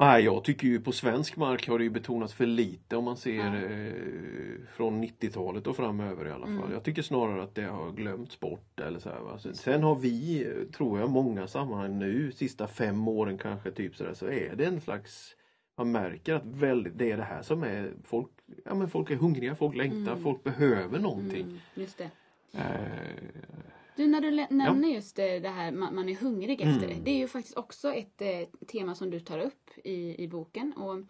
Nej, 0.00 0.24
jag 0.24 0.44
tycker 0.44 0.66
ju 0.68 0.80
på 0.80 0.92
svensk 0.92 1.36
mark 1.36 1.68
har 1.68 1.78
det 1.78 1.84
ju 1.84 1.90
betonats 1.90 2.34
för 2.34 2.46
lite 2.46 2.96
om 2.96 3.04
man 3.04 3.16
ser 3.16 3.34
Ja. 3.36 3.56
eh, 3.56 4.66
från 4.76 5.04
90-talet 5.04 5.66
och 5.66 5.76
framöver 5.76 6.26
i 6.26 6.30
alla 6.30 6.46
fall. 6.46 6.56
Mm. 6.56 6.72
Jag 6.72 6.84
tycker 6.84 7.02
snarare 7.02 7.42
att 7.42 7.54
det 7.54 7.62
har 7.62 7.92
glömts 7.92 8.40
bort. 8.40 8.80
Eller 8.80 8.98
så 8.98 9.08
här? 9.08 9.38
Sen, 9.38 9.54
sen 9.54 9.82
har 9.82 9.94
vi, 9.94 10.44
eh, 10.46 10.70
tror 10.76 11.00
jag, 11.00 11.10
många 11.10 11.46
sammanhang 11.48 11.98
nu, 11.98 12.32
sista 12.32 12.66
fem 12.66 13.08
åren 13.08 13.38
kanske, 13.38 13.70
typ 13.70 13.96
så, 13.96 14.04
där, 14.04 14.14
så 14.14 14.26
är 14.26 14.56
det 14.56 14.64
en 14.64 14.80
slags 14.80 15.36
man 15.76 15.92
märker 15.92 16.34
att 16.34 16.46
väldigt, 16.46 16.98
det 16.98 17.10
är 17.10 17.16
det 17.16 17.22
här 17.22 17.42
som 17.42 17.62
är 17.62 17.92
folk, 18.04 18.28
ja, 18.64 18.74
men 18.74 18.88
folk 18.88 19.10
är 19.10 19.16
hungriga, 19.16 19.54
folk 19.54 19.76
längtar, 19.76 20.12
Mm. 20.12 20.22
folk 20.22 20.44
behöver 20.44 20.98
någonting. 20.98 21.42
Mm, 21.42 21.58
just 21.74 21.98
det. 21.98 22.10
Eh, 22.52 23.50
Du, 23.96 24.06
när 24.06 24.20
du 24.20 24.46
nämner 24.50 24.88
just 24.88 25.16
det, 25.16 25.38
det 25.38 25.48
här 25.48 25.72
man, 25.72 25.94
man 25.94 26.08
är 26.08 26.14
hungrig 26.14 26.60
efter 26.60 26.84
Mm. 26.86 26.88
det. 26.88 27.04
Det 27.04 27.10
är 27.10 27.18
ju 27.18 27.28
faktiskt 27.28 27.56
också 27.56 27.92
ett 27.92 28.22
eh, 28.22 28.66
tema 28.66 28.94
som 28.94 29.10
du 29.10 29.20
tar 29.20 29.38
upp 29.38 29.70
i, 29.84 30.22
i 30.24 30.28
boken. 30.28 30.72
Och, 30.72 31.04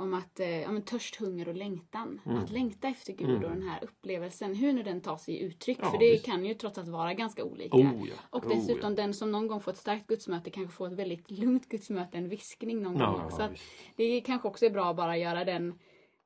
om 0.00 0.14
att, 0.14 0.40
eh, 0.40 0.60
ja, 0.60 0.70
men 0.70 0.82
törst, 0.82 1.16
hunger 1.16 1.48
och 1.48 1.54
längtan. 1.54 2.20
Mm. 2.26 2.38
Att 2.38 2.50
längta 2.50 2.88
efter 2.88 3.12
Gud 3.12 3.28
Mm. 3.30 3.44
och 3.44 3.50
den 3.50 3.62
här 3.62 3.84
upplevelsen, 3.84 4.54
hur 4.54 4.72
nu 4.72 4.82
den 4.82 5.00
tar 5.00 5.16
sig 5.16 5.34
i 5.34 5.38
uttryck. 5.40 5.78
Ja, 5.82 5.90
för 5.90 5.98
det 5.98 6.10
visst. 6.10 6.24
kan 6.24 6.44
ju 6.44 6.54
trots 6.54 6.78
allt 6.78 6.88
vara 6.88 7.14
ganska 7.14 7.44
olika. 7.44 7.76
oh 7.76 8.08
ja, 8.08 8.14
Och 8.30 8.46
oh, 8.46 8.56
dessutom 8.56 8.90
ja. 8.90 8.96
den 8.96 9.14
som 9.14 9.32
någon 9.32 9.46
gång 9.46 9.60
får 9.60 9.70
ett 9.70 9.78
starkt 9.78 10.06
gudsmöte 10.06 10.50
kanske 10.50 10.76
får 10.76 10.86
ett 10.86 10.92
väldigt 10.92 11.30
lugnt 11.30 11.68
gudsmöte, 11.68 12.18
en 12.18 12.28
viskning 12.28 12.82
någon 12.82 12.98
gång 12.98 13.20
också. 13.24 13.48
det 13.96 14.20
kanske 14.20 14.48
också 14.48 14.66
är 14.66 14.70
bra 14.70 14.90
att 14.90 14.96
bara 14.96 15.16
göra 15.16 15.44
den 15.44 15.78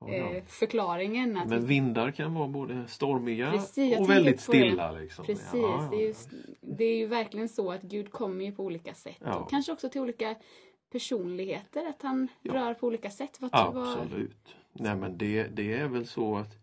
eh, 0.09 0.45
förklaringen. 0.47 1.37
Att 1.37 1.49
Men 1.49 1.67
vindar 1.67 2.11
kan 2.11 2.35
vara 2.35 2.49
både 2.49 2.89
stormiga 2.89 3.51
Precis, 3.51 3.99
och 3.99 4.11
väldigt 4.11 4.41
stilla. 4.41 4.93
Liksom. 4.93 5.25
Precis, 5.25 5.51
det, 5.91 5.97
är 5.97 6.07
ju, 6.09 6.15
det 6.61 6.85
är 6.85 6.97
ju 6.97 7.07
verkligen 7.07 7.49
så 7.49 7.73
att 7.73 7.83
Gud 7.83 8.11
kommer 8.13 8.45
ju 8.45 8.53
på 8.53 8.65
olika 8.65 8.95
sätt. 8.95 9.23
Och 9.41 9.51
kanske 9.51 9.73
också 9.73 9.89
till 9.89 10.01
olika 10.01 10.35
personligheter, 10.95 11.87
att 11.89 12.03
han 12.03 12.29
Ja. 12.43 12.55
rör 12.55 12.75
på 12.75 12.87
olika 12.87 13.11
sätt. 13.11 13.37
Vad, 13.41 13.51
Absolut. 13.53 14.55
Nej 14.73 14.97
men 14.97 15.19
det, 15.19 15.43
det 15.57 15.73
är 15.75 15.89
väl 15.89 16.07
så 16.07 16.37
att 16.37 16.57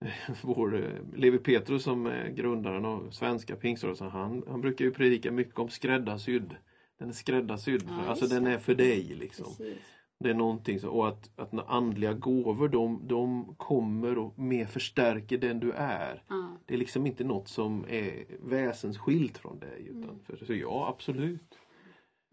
vår 0.42 0.74
eh, 0.84 0.90
Levi 1.16 1.38
Petrus 1.38 1.82
som 1.82 2.06
är 2.06 2.28
grundaren 2.28 2.84
av 2.84 3.10
svenska 3.10 3.56
pingströrelsen 3.56 4.10
han, 4.10 4.44
han 4.48 4.60
brukar 4.60 4.84
ju 4.84 4.90
predika 4.90 5.30
mycket 5.32 5.58
om 5.58 5.68
skräddarsydd. 5.68 6.56
Den 6.98 7.08
är 7.08 7.12
skräddarsydd, 7.12 7.84
Ja, 7.88 8.06
alltså 8.10 8.26
den 8.26 8.46
är 8.46 8.58
för 8.58 8.74
dig 8.74 9.02
liksom. 9.02 9.44
Precis. 9.56 9.78
Det 10.24 10.30
är 10.30 10.34
någonting 10.34 10.80
så, 10.80 10.88
och 10.90 11.08
att, 11.08 11.30
att 11.38 11.68
andliga 11.70 12.12
gåvor 12.12 12.68
de, 12.68 13.00
de 13.08 13.54
kommer 13.56 14.18
och 14.18 14.38
mer 14.38 14.66
förstärker 14.66 15.38
den 15.38 15.60
du 15.60 15.72
är. 15.72 16.22
Ja. 16.28 16.56
Det 16.66 16.74
är 16.74 16.78
liksom 16.78 17.06
inte 17.06 17.24
något 17.24 17.48
som 17.48 17.84
är 17.88 18.24
väsensskilt 18.40 19.38
från 19.38 19.58
dig. 19.58 19.86
Utan, 19.88 20.02
Mm. 20.04 20.18
för, 20.26 20.36
så 20.46 20.54
ja, 20.54 20.88
absolut. 20.88 21.58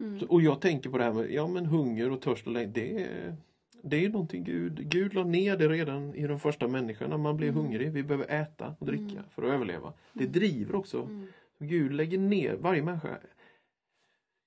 Mm. 0.00 0.20
Så, 0.20 0.26
och 0.26 0.42
jag 0.42 0.60
tänker 0.60 0.90
på 0.90 0.98
det 0.98 1.04
här 1.04 1.12
med 1.12 1.30
ja, 1.30 1.46
men 1.48 1.66
hunger 1.66 2.10
och 2.10 2.20
törst 2.20 2.46
och 2.46 2.52
längtan. 2.52 2.72
Det 2.72 3.02
är, 3.02 3.36
det 3.82 4.04
är 4.04 4.08
någonting 4.08 4.44
Gud, 4.44 4.90
Gud 4.90 5.14
la 5.14 5.24
ner 5.24 5.56
det 5.56 5.68
redan 5.68 6.14
i 6.14 6.26
de 6.26 6.40
första 6.40 6.68
människorna. 6.68 7.16
Man 7.18 7.36
blir 7.36 7.48
Mm. 7.48 7.60
hungrig, 7.60 7.92
vi 7.92 8.02
behöver 8.02 8.26
äta 8.42 8.74
och 8.78 8.86
dricka 8.86 9.12
Mm. 9.12 9.24
för 9.34 9.42
att 9.42 9.48
överleva. 9.50 9.92
Det 10.12 10.20
Mm. 10.24 10.32
driver 10.32 10.74
också. 10.74 11.02
Mm. 11.02 11.26
Gud 11.58 11.92
lägger 11.92 12.18
ner 12.18 12.56
varje 12.60 12.82
människa. 12.82 13.18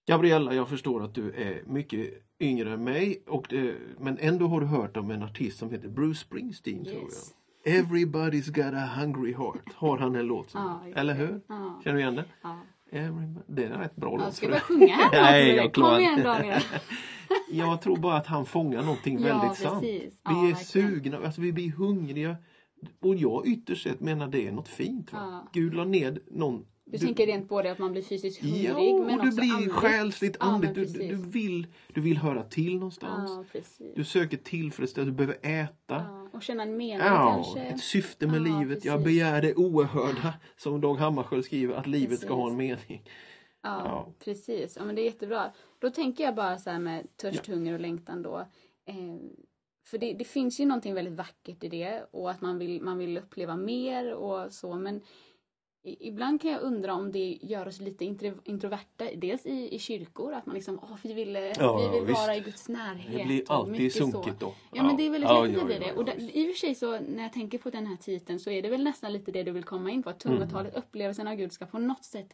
Gabriella, 0.07 0.53
jag 0.53 0.69
förstår 0.69 1.03
att 1.03 1.13
du 1.15 1.31
är 1.31 1.63
mycket 1.67 2.09
yngre 2.39 2.73
än 2.73 2.83
mig. 2.83 3.23
Och 3.27 3.47
det, 3.49 3.75
men 3.99 4.17
ändå 4.19 4.47
har 4.47 4.61
du 4.61 4.67
hört 4.67 4.97
om 4.97 5.11
en 5.11 5.23
artist 5.23 5.57
som 5.59 5.71
heter 5.71 5.89
Bruce 5.89 6.19
Springsteen 6.19 6.85
tror 6.85 7.03
Yes. 7.03 7.33
jag. 7.63 7.73
Everybody's 7.73 8.51
got 8.51 8.73
a 8.73 8.89
hungry 9.01 9.33
heart. 9.33 9.73
Har 9.73 9.97
han 9.97 10.15
en 10.15 10.25
låt 10.25 10.49
som 10.49 10.79
just 10.85 10.97
Eller 10.97 11.13
hur? 11.13 11.41
Ja. 11.47 11.81
Känner 11.83 11.95
du 11.95 12.01
igen 12.01 12.15
det? 12.15 12.25
Ja. 12.41 12.59
Everybody. 12.91 13.39
Det 13.47 13.63
är 13.65 13.69
en 13.71 13.79
rätt 13.79 13.95
bra 13.95 14.17
låt. 14.17 14.33
ska 14.33 14.47
det. 14.47 14.59
sjunga 14.59 14.95
här 14.95 15.11
Nej, 15.11 15.55
jag 15.55 15.63
Kom 15.65 15.71
klarar 15.71 15.99
igen 15.99 16.11
inte. 16.17 16.23
Daniel. 16.23 16.61
Jag 17.51 17.81
tror 17.81 17.97
bara 17.97 18.17
att 18.17 18.27
han 18.27 18.45
fångar 18.45 18.81
någonting 18.81 19.19
Ja, 19.19 19.39
väldigt 19.39 19.57
sant. 19.57 19.81
precis. 19.81 20.13
Vi 20.13 20.33
Ja, 20.33 20.49
är 20.49 20.53
sugna, 20.55 21.17
alltså 21.17 21.41
vi 21.41 21.53
blir 21.53 21.71
hungriga. 21.71 22.35
Och 23.01 23.15
jag 23.15 23.47
ytterst 23.47 23.83
sett 23.83 23.99
menar 23.99 24.27
det 24.27 24.47
är 24.47 24.51
något 24.51 24.67
fint. 24.67 25.13
Va? 25.13 25.19
Ja. 25.21 25.49
Gud 25.53 25.73
la 25.73 25.85
ner 25.85 26.19
någon, 26.31 26.65
Du, 26.91 26.97
tänker 26.97 27.25
rent 27.25 27.49
på 27.49 27.61
det 27.61 27.71
att 27.71 27.79
man 27.79 27.91
blir 27.91 28.01
fysiskt 28.01 28.41
hungrig 28.41 28.63
Ja, 28.63 29.03
men 29.05 29.19
och 29.19 29.25
du 29.25 29.31
blir 29.35 29.53
andligt. 29.53 29.73
själsligt, 29.73 30.37
Ja, 30.39 30.45
andligt. 30.45 30.75
du, 30.75 30.81
du, 30.85 30.93
precis. 30.93 31.09
du, 31.09 31.15
vill, 31.15 31.67
du 31.93 32.01
vill 32.01 32.17
höra 32.17 32.43
till 32.43 32.73
någonstans. 32.75 33.31
Ja, 33.31 33.45
precis. 33.51 33.93
Du 33.95 34.03
söker 34.03 34.37
tillfredsställelse, 34.37 35.11
du 35.11 35.15
behöver 35.17 35.39
äta. 35.63 35.71
Ja, 35.87 36.29
och 36.33 36.43
känna 36.43 36.63
en 36.63 36.77
mening 36.77 37.05
Ja, 37.07 37.33
kanske. 37.43 37.59
ett 37.61 37.79
syfte 37.83 38.27
med 38.27 38.47
Ja, 38.47 38.59
livet. 38.59 38.85
Jag 38.85 38.95
precis. 38.97 39.05
begär 39.05 39.41
det 39.41 39.55
oerhörda. 39.55 40.33
Som 40.57 40.81
Dag 40.81 40.95
Hammarskjöld 40.95 41.45
skriver, 41.45 41.75
att 41.75 41.87
livet 41.87 42.19
ska 42.19 42.33
ha 42.33 42.49
en 42.49 42.57
Precis. 42.57 42.87
mening. 42.89 43.03
Ja, 43.63 43.81
Ja. 43.85 44.13
precis. 44.23 44.75
Ja, 44.79 44.85
men 44.85 44.95
det 44.95 45.01
är 45.01 45.05
jättebra. 45.05 45.51
Då 45.79 45.89
tänker 45.89 46.23
jag 46.23 46.35
bara 46.35 46.57
så 46.57 46.69
här 46.69 46.79
med 46.79 47.17
törst, 47.17 47.47
hunger 47.47 47.73
och 47.73 47.79
längtan 47.79 48.21
då. 48.21 48.37
Eh, 48.85 48.95
för 49.85 49.97
det, 49.97 50.13
det 50.13 50.23
finns 50.23 50.59
ju 50.59 50.65
någonting 50.65 50.93
väldigt 50.93 51.13
vackert 51.13 51.63
i 51.63 51.69
det 51.69 52.03
och 52.11 52.31
att 52.31 52.41
man 52.41 52.57
vill, 52.59 52.81
man 52.81 52.97
vill 52.97 53.17
uppleva 53.17 53.55
mer 53.55 54.13
och 54.13 54.53
så 54.53 54.75
men 54.75 55.01
Ibland 55.83 56.41
kan 56.41 56.51
jag 56.51 56.61
undra 56.61 56.93
om 56.93 57.11
det 57.11 57.37
gör 57.41 57.67
oss 57.67 57.79
lite 57.79 58.05
intro- 58.05 58.39
introverta, 58.43 59.05
dels 59.15 59.45
i, 59.45 59.75
i 59.75 59.79
kyrkor, 59.79 60.33
att 60.33 60.45
man 60.45 60.55
liksom, 60.55 60.79
åh 60.83 60.97
vi 61.03 61.13
vill, 61.13 61.35
Ja, 61.59 61.77
vi 61.77 61.97
vill 61.99 62.07
visst. 62.07 62.21
vara 62.21 62.35
i 62.35 62.39
Guds 62.39 62.69
närhet. 62.69 63.17
Det 63.17 63.25
blir 63.25 63.43
alltid 63.47 63.71
mycket 63.71 63.93
så. 63.93 64.11
sunkigt 64.11 64.39
då. 64.39 64.53
Ja, 64.73 64.83
men 64.83 64.97
det 64.97 65.05
är 65.05 65.09
väldigt 65.09 65.29
Ja, 65.29 65.43
lätt 65.45 65.57
ja, 65.57 65.79
det. 65.79 65.93
och 65.93 66.07
visst. 66.07 66.35
i 66.35 66.43
och 66.45 66.49
för 66.53 66.59
sig 66.59 66.75
så 66.75 66.99
när 66.99 67.23
jag 67.23 67.33
tänker 67.33 67.57
på 67.57 67.69
den 67.69 67.85
här 67.87 67.95
titeln 67.95 68.39
så 68.39 68.49
är 68.49 68.61
det 68.61 68.69
väl 68.69 68.83
nästan 68.83 69.13
lite 69.13 69.31
det 69.31 69.43
du 69.43 69.51
vill 69.51 69.63
komma 69.63 69.91
in 69.91 70.03
på. 70.03 70.09
Att 70.09 70.25
Mm. 70.25 70.37
tungotalet, 70.37 70.75
upplevelsen 70.75 71.27
av 71.27 71.35
Gud 71.35 71.51
ska 71.53 71.65
på 71.65 71.79
något 71.79 72.03
sätt 72.05 72.33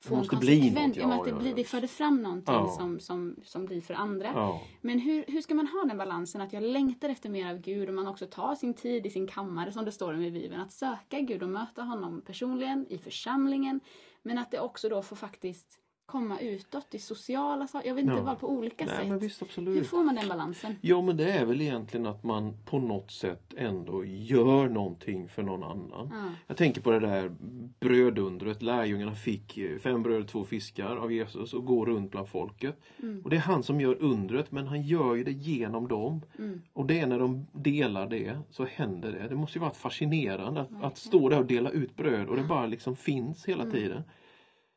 få 0.00 0.14
Det 0.14 0.20
en 0.20 0.74
något, 0.88 0.96
ja, 0.96 1.14
att 1.14 1.24
det, 1.24 1.32
blir, 1.32 1.54
det 1.54 1.64
förde 1.64 1.88
fram 1.88 2.22
någonting 2.22 2.54
Ja. 2.54 2.68
som, 2.78 3.00
som, 3.00 3.36
som 3.44 3.66
blir 3.66 3.80
för 3.80 3.94
andra. 3.94 4.26
Ja. 4.34 4.60
Men 4.80 4.98
hur, 4.98 5.24
hur 5.28 5.40
ska 5.40 5.54
man 5.54 5.66
ha 5.66 5.84
den 5.88 5.98
balansen 5.98 6.40
att 6.40 6.52
jag 6.52 6.62
längtar 6.62 7.08
efter 7.08 7.28
mer 7.30 7.50
av 7.50 7.58
Gud 7.60 7.88
och 7.88 7.94
man 7.94 8.06
också 8.06 8.26
tar 8.26 8.54
sin 8.54 8.74
tid 8.74 9.06
i 9.06 9.10
sin 9.10 9.26
kammare 9.26 9.72
som 9.72 9.84
det 9.84 9.92
står 9.92 10.22
i 10.22 10.30
Bibeln. 10.30 10.60
Att 10.60 10.72
söka 10.72 11.20
Gud 11.20 11.42
och 11.42 11.48
möta 11.48 11.82
honom 11.82 12.20
personligen 12.26 12.86
i 12.88 12.98
församlingen. 12.98 13.80
Men 14.22 14.38
att 14.38 14.50
det 14.50 14.60
också 14.60 14.88
då 14.88 15.02
får 15.02 15.16
faktiskt 15.16 15.80
komma 16.06 16.38
utåt 16.38 16.94
i 16.94 16.98
sociala 16.98 17.66
saker. 17.66 17.88
Jag 17.88 17.94
vet 17.94 18.04
inte 18.04 18.20
vad 18.22 18.38
på 18.38 18.48
olika 18.50 18.84
Nej, 18.86 18.96
sätt. 18.96 19.08
men 19.08 19.18
visst 19.18 19.42
Hur 19.42 19.46
absolut. 19.46 19.86
får 19.86 20.02
man 20.04 20.14
den 20.14 20.28
balansen? 20.28 20.76
Ja, 20.80 21.02
men 21.02 21.16
det 21.16 21.32
är 21.32 21.44
väl 21.44 21.60
egentligen 21.60 22.06
att 22.06 22.24
man 22.24 22.56
på 22.64 22.78
något 22.78 23.10
sätt 23.10 23.54
ändå 23.56 24.04
gör 24.04 24.68
någonting 24.68 25.28
för 25.28 25.42
någon 25.42 25.62
annan. 25.64 26.08
Ja. 26.12 26.28
Jag 26.46 26.56
tänker 26.56 26.80
på 26.80 26.90
det 26.90 26.98
där 27.00 27.34
brödundret. 27.84 28.62
Lärjungarna 28.62 29.14
fick 29.14 29.58
eh, 29.58 29.78
fem 29.78 30.02
bröd 30.02 30.20
och 30.20 30.28
två 30.28 30.44
fiskar 30.44 30.96
av 30.96 31.12
Jesus 31.12 31.54
och 31.54 31.64
går 31.64 31.86
runt 31.86 32.10
bland 32.10 32.28
folket. 32.28 32.76
Mm. 33.02 33.20
Och 33.24 33.30
det 33.30 33.36
är 33.36 33.40
han 33.40 33.62
som 33.62 33.80
gör 33.80 34.02
undret 34.02 34.52
men 34.52 34.66
han 34.66 34.82
gör 34.82 35.14
ju 35.14 35.24
det 35.24 35.32
genom 35.32 35.88
dem. 35.88 36.22
Mm. 36.38 36.62
Och 36.72 36.86
det 36.86 37.00
är 37.00 37.06
när 37.06 37.18
de 37.18 37.46
delar 37.52 38.06
det 38.06 38.38
så 38.50 38.64
händer 38.64 39.12
det. 39.12 39.28
Det 39.28 39.36
måste 39.36 39.58
ju 39.58 39.62
varit 39.62 39.76
fascinerande 39.76 40.60
att, 40.60 40.82
att 40.82 40.98
stå 40.98 41.28
där 41.28 41.38
och 41.38 41.46
dela 41.46 41.70
ut 41.70 41.96
bröd 41.96 42.28
och 42.28 42.36
det 42.36 42.42
bara 42.42 42.66
liksom 42.66 42.96
finns 42.96 43.44
hela 43.48 43.62
Mm. 43.62 43.74
tiden. 43.74 44.02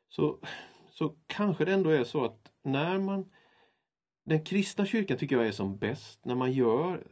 Så, 0.10 0.40
så 0.92 1.16
kanske 1.28 1.66
det 1.66 1.74
ändå 1.74 1.90
är 1.90 2.04
så 2.04 2.26
att 2.26 2.52
när 2.64 3.00
man 3.00 3.26
Den 4.26 4.44
kristna 4.44 4.86
kyrkan 4.86 5.18
tycker 5.18 5.38
jag 5.38 5.48
är 5.48 5.52
som 5.52 5.78
bäst 5.78 6.26
när 6.26 6.36
man 6.36 6.52
gör 6.52 7.08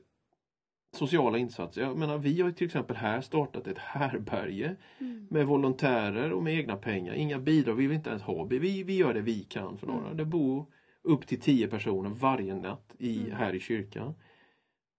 sociala 0.95 1.37
insatser. 1.37 1.81
Jag 1.81 1.97
menar, 1.97 2.17
vi 2.17 2.41
har 2.41 2.51
till 2.51 2.65
exempel 2.65 2.95
här 2.95 3.21
startat 3.21 3.67
ett 3.67 3.77
härberge 3.77 4.75
Mm. 4.99 5.27
med 5.29 5.45
volontärer 5.47 6.31
och 6.31 6.43
med 6.43 6.53
egna 6.55 6.75
pengar. 6.77 7.13
Inga 7.13 7.39
bidrag, 7.39 7.75
vi 7.75 7.87
vill 7.87 7.95
inte 7.97 8.09
ens 8.09 8.23
ha. 8.23 8.43
Vi, 8.43 8.83
vi 8.83 8.95
gör 8.97 9.13
det 9.13 9.21
vi 9.21 9.43
kan 9.43 9.77
för 9.77 9.87
några. 9.87 10.05
Mm. 10.05 10.17
Det 10.17 10.25
bor 10.25 10.65
upp 11.03 11.27
till 11.27 11.39
tio 11.41 11.67
personer 11.67 12.09
varje 12.09 12.55
natt 12.55 12.95
i, 12.99 13.19
Mm. 13.19 13.31
här 13.31 13.53
i 13.55 13.59
kyrkan. 13.59 14.13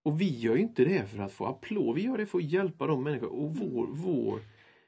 Och 0.03 0.21
vi 0.21 0.39
gör 0.39 0.55
inte 0.57 0.85
det 0.85 1.05
för 1.09 1.19
att 1.23 1.31
få 1.33 1.45
applåd, 1.45 1.95
vi 1.95 2.01
gör 2.03 2.17
det 2.17 2.25
för 2.25 2.37
att 2.37 2.43
hjälpa 2.43 2.87
de 2.87 3.03
människor 3.03 3.27
och 3.29 3.51
Mm. 3.51 3.53
vår, 3.73 3.87
vår, 3.91 4.39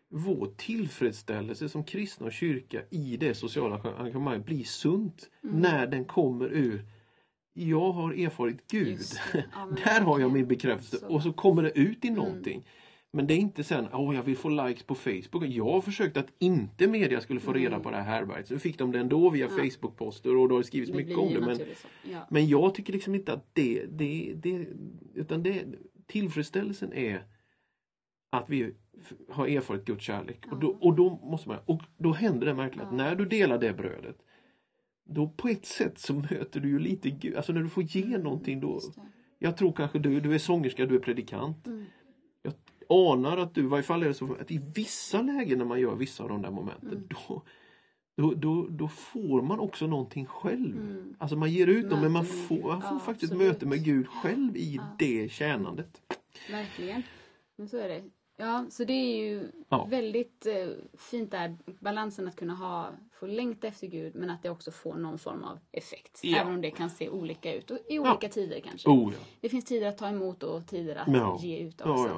vår 0.09 0.47
tillfredsställelse 0.57 1.69
som 1.69 1.83
kristna 1.83 2.25
och 2.25 2.31
kyrka 2.33 2.81
i 2.89 3.17
det 3.17 3.33
sociala 3.33 3.81
engagemanget 3.97 4.45
blir 4.45 4.63
sunt 4.63 5.29
Mm. 5.43 5.59
när 5.59 5.87
den 5.87 6.05
kommer 6.05 6.45
ur 6.53 6.85
jag 7.53 7.91
har 7.91 8.13
erfarit 8.13 8.67
Gud. 8.71 8.99
Ja, 9.33 9.39
Där 9.85 9.85
har 9.85 9.95
jag 9.95 10.05
verkligen. 10.05 10.33
min 10.33 10.47
bekräftelse 10.47 10.97
Så. 10.97 11.07
och 11.13 11.23
så 11.23 11.33
kommer 11.33 11.63
det 11.63 11.79
ut 11.79 12.05
i 12.05 12.07
Mm. 12.07 12.19
någonting. 12.23 12.65
Men 13.13 13.27
det 13.27 13.33
är 13.33 13.37
inte 13.37 13.63
sen, 13.63 13.87
åh 13.93 14.15
jag 14.15 14.23
vill 14.23 14.37
få 14.37 14.49
likes 14.49 14.83
på 14.83 14.95
Facebook. 14.95 15.43
Jag 15.47 15.65
har 15.71 15.81
försökt 15.81 16.17
att 16.17 16.27
inte 16.39 16.87
media 16.87 17.21
skulle 17.21 17.39
få 17.39 17.53
reda 17.53 17.67
Mm. 17.67 17.81
på 17.81 17.91
det 17.91 17.97
här 17.97 18.03
härberget. 18.03 18.47
Så 18.47 18.59
fick 18.59 18.77
de 18.77 18.91
det 18.91 18.99
ändå 18.99 19.29
via 19.29 19.47
Ja. 19.49 19.57
Facebook-poster 19.63 20.35
och 20.37 20.49
då 20.49 20.55
har 20.55 20.59
det 20.59 20.67
skrivits 20.67 20.91
Det 20.91 20.97
mycket 20.97 21.17
om 21.17 21.33
det. 21.33 21.39
Men. 21.41 21.59
Ja. 22.03 22.27
men 22.29 22.47
jag 22.47 22.75
tycker 22.75 22.93
liksom 22.93 23.15
inte 23.15 23.33
att 23.33 23.49
det, 23.53 23.85
det, 23.85 24.33
det 24.35 24.67
utan 25.15 25.43
det, 25.43 25.65
tillfredsställelsen 26.07 26.93
är 26.93 27.23
att 28.31 28.49
vi 28.49 28.73
har 29.29 29.47
erfarit 29.47 29.85
Guds 29.85 30.03
kärlek. 30.03 30.45
Och, 30.51 30.59
då, 30.59 30.67
och 30.67 30.95
då 30.95 31.09
måste 31.09 31.49
man, 31.49 31.57
och 31.65 31.81
då 31.97 32.11
händer 32.13 32.45
det 32.47 32.53
märkligt 32.53 32.81
att 32.83 32.93
när 32.93 33.15
du 33.15 33.25
delar 33.25 33.57
det 33.57 33.73
brödet 33.73 34.17
då 35.09 35.29
på 35.29 35.47
ett 35.47 35.65
sätt 35.65 35.99
så 35.99 36.13
möter 36.13 36.59
du 36.59 36.69
ju 36.69 36.79
lite 36.79 37.09
Gud. 37.09 37.35
Alltså 37.35 37.53
när 37.53 37.61
du 37.61 37.69
får 37.69 37.83
ge 37.83 38.17
någonting 38.17 38.59
då. 38.59 38.79
Jag 39.39 39.57
tror 39.57 39.71
kanske 39.73 39.99
du, 39.99 40.19
du 40.19 40.33
är 40.33 40.37
sångerska, 40.37 40.85
du 40.85 40.95
är 40.95 40.99
predikant. 40.99 41.67
Mm. 41.67 41.85
Jag 42.41 42.53
anar 42.89 43.37
att 43.37 43.55
du, 43.55 43.61
i 43.61 43.67
varje 43.67 43.83
fall 43.83 44.03
är 44.03 44.07
det 44.07 44.13
så 44.13 44.33
att 44.33 44.51
i 44.51 44.61
vissa 44.75 45.21
lägen 45.21 45.57
när 45.57 45.65
man 45.65 45.79
gör 45.79 45.95
vissa 45.95 46.23
av 46.23 46.29
de 46.29 46.41
där 46.41 46.51
momenten 46.51 46.89
Mm. 46.91 47.07
då, 47.27 47.41
då, 48.17 48.33
då, 48.33 48.67
då 48.69 48.87
får 48.87 49.41
man 49.41 49.59
också 49.59 49.87
någonting 49.87 50.25
själv. 50.25 50.77
Mm. 50.77 51.15
Alltså 51.17 51.35
man 51.37 51.51
ger 51.51 51.67
ut 51.67 51.89
dem 51.89 52.01
men 52.01 52.11
man 52.11 52.25
får, 52.25 52.67
man 52.67 52.81
får 52.81 52.91
Ja, 52.91 52.99
faktiskt 52.99 53.31
absolut. 53.31 53.51
möte 53.53 53.65
med 53.65 53.83
Gud 53.83 54.07
själv 54.07 54.57
i 54.57 54.75
Ja. 54.75 54.83
det 54.99 55.31
tjänandet. 55.31 56.01
Verkligen. 56.51 57.03
Men 57.55 57.67
så 57.69 57.77
är 57.77 57.89
det. 57.89 58.03
Ja, 58.41 58.65
så 58.69 58.83
det 58.83 58.93
är 58.93 59.17
ju 59.17 59.51
Ja. 59.69 59.85
väldigt 59.89 60.45
eh, 60.45 60.67
fint 60.97 61.31
där, 61.31 61.57
balansen 61.79 62.27
att 62.27 62.35
kunna 62.35 62.55
ha, 62.55 62.89
få 63.19 63.25
längta 63.27 63.67
efter 63.67 63.87
Gud 63.87 64.15
men 64.15 64.29
att 64.29 64.43
det 64.43 64.49
också 64.49 64.71
får 64.71 64.93
någon 64.95 65.19
form 65.19 65.43
av 65.43 65.59
effekt. 65.71 66.19
Ja. 66.23 66.37
Även 66.37 66.53
om 66.53 66.61
det 66.61 66.71
kan 66.71 66.89
se 66.89 67.09
olika 67.09 67.53
ut 67.53 67.71
och 67.71 67.77
i 67.89 67.99
olika 67.99 68.29
tider 68.29 68.59
kanske. 68.59 68.89
Oh 68.89 69.13
ja. 69.13 69.25
Det 69.41 69.49
finns 69.49 69.65
tider 69.65 69.87
att 69.87 69.97
ta 69.97 70.07
emot 70.07 70.43
och 70.43 70.67
tider 70.67 70.95
att 70.95 71.07
Ja. 71.15 71.37
ge 71.41 71.57
ut 71.57 71.81
också. 71.81 72.09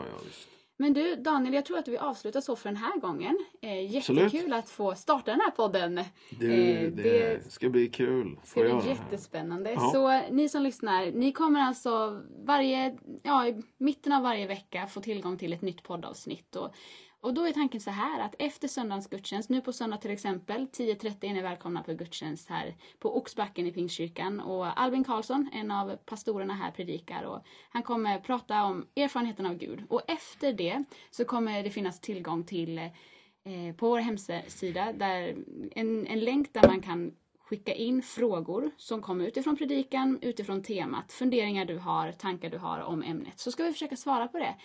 Men 0.78 0.94
du 0.94 1.16
Daniel, 1.16 1.54
jag 1.54 1.66
tror 1.66 1.78
att 1.78 1.88
vi 1.88 1.98
avslutar 1.98 2.42
så 2.42 2.56
för 2.56 2.70
den 2.70 2.76
här 2.78 3.00
gången. 3.00 3.38
Eh, 3.62 3.92
jättekul 3.92 4.24
Absolut. 4.26 4.54
att 4.54 4.70
få 4.70 4.96
starta 4.96 5.32
den 5.32 5.40
här 5.42 5.52
podden. 5.52 6.02
Du, 6.40 6.52
Eh, 6.54 6.92
det, 6.92 7.04
det- 7.04 7.52
ska 7.52 7.70
bli 7.70 7.88
kul. 7.88 8.40
ska 8.44 8.54
Få 8.54 8.62
bli 8.62 8.72
det 8.72 8.90
jättespännande. 8.90 9.72
Ja. 9.72 9.92
Så 9.94 10.34
ni 10.34 10.50
som 10.50 10.62
lyssnar, 10.64 11.12
ni 11.12 11.32
kommer 11.32 11.60
alltså 11.60 12.22
varje, 12.46 12.98
ja, 13.24 13.48
i 13.48 13.62
mitten 13.78 14.14
av 14.14 14.24
varje 14.24 14.48
vecka 14.48 14.88
få 14.88 15.02
tillgång 15.02 15.38
till 15.38 15.54
ett 15.54 15.62
nytt 15.62 15.84
poddavsnitt. 15.84 16.56
Och, 16.56 16.74
och 17.22 17.34
då 17.34 17.48
är 17.48 17.54
tanken 17.54 17.82
så 17.82 17.92
här 17.92 18.20
att 18.20 18.36
efter 18.40 18.68
söndagens 18.68 19.08
gudstjänst, 19.08 19.50
nu 19.50 19.62
på 19.62 19.74
söndag 19.74 19.98
till 19.98 20.12
exempel, 20.12 20.68
10.30 20.68 21.26
är 21.26 21.34
ni 21.34 21.42
välkomna 21.42 21.84
på 21.84 21.94
gudstjänst 21.94 22.50
här 22.50 22.76
på 23.00 23.18
Oxbacken 23.18 23.68
i 23.68 23.72
Pingstkyrkan. 23.72 24.40
Och 24.40 24.82
Albin 24.82 25.04
Karlsson, 25.04 25.50
en 25.54 25.72
av 25.72 25.96
pastorerna 25.96 26.54
här, 26.54 26.72
predikar 26.72 27.24
och 27.24 27.46
han 27.70 27.84
kommer 27.84 28.20
prata 28.20 28.64
om 28.64 28.88
erfarenheten 28.96 29.46
av 29.46 29.54
Gud. 29.58 29.84
Och 29.90 30.02
efter 30.08 30.54
det 30.54 30.84
så 31.12 31.26
kommer 31.26 31.64
det 31.64 31.70
finnas 31.70 32.00
tillgång 32.00 32.44
till 32.44 32.78
eh, 32.78 33.76
på 33.78 33.90
vår 33.90 34.00
hemsida 34.00 34.94
där 34.94 35.36
en, 35.72 36.08
en 36.08 36.20
länk 36.20 36.54
där 36.54 36.68
man 36.68 36.82
kan 36.82 37.12
skicka 37.52 37.74
in 37.74 38.02
frågor 38.02 38.72
som 38.78 39.02
kommer 39.02 39.26
utifrån 39.26 39.58
predikan, 39.58 40.20
utifrån 40.22 40.64
temat, 40.64 41.12
funderingar 41.12 41.66
du 41.66 41.78
har, 41.78 42.12
tankar 42.12 42.50
du 42.50 42.58
har 42.58 42.80
om 42.80 43.04
ämnet. 43.04 43.40
Så 43.40 43.52
ska 43.52 43.64
vi 43.64 43.72
försöka 43.72 43.96
svara 43.96 44.28
på 44.28 44.38
det. 44.38 44.56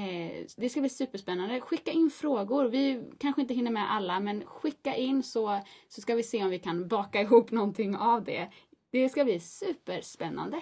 Eh, 0.00 0.46
det 0.56 0.68
ska 0.68 0.80
bli 0.80 0.88
superspännande. 0.88 1.60
Skicka 1.60 1.90
in 1.90 2.10
frågor. 2.10 2.64
Vi 2.64 3.02
kanske 3.18 3.40
inte 3.40 3.54
hinner 3.54 3.70
med 3.70 3.92
alla, 3.92 4.20
men 4.20 4.46
skicka 4.46 4.94
in 4.94 5.22
så, 5.22 5.60
så 5.88 6.00
ska 6.00 6.14
vi 6.14 6.22
se 6.22 6.44
om 6.44 6.50
vi 6.50 6.58
kan 6.58 6.88
baka 6.88 7.20
ihop 7.26 7.50
någonting 7.50 7.96
av 7.96 8.24
det. 8.24 8.50
Det 8.92 9.08
ska 9.08 9.24
bli 9.24 9.40
superspännande. 9.40 10.60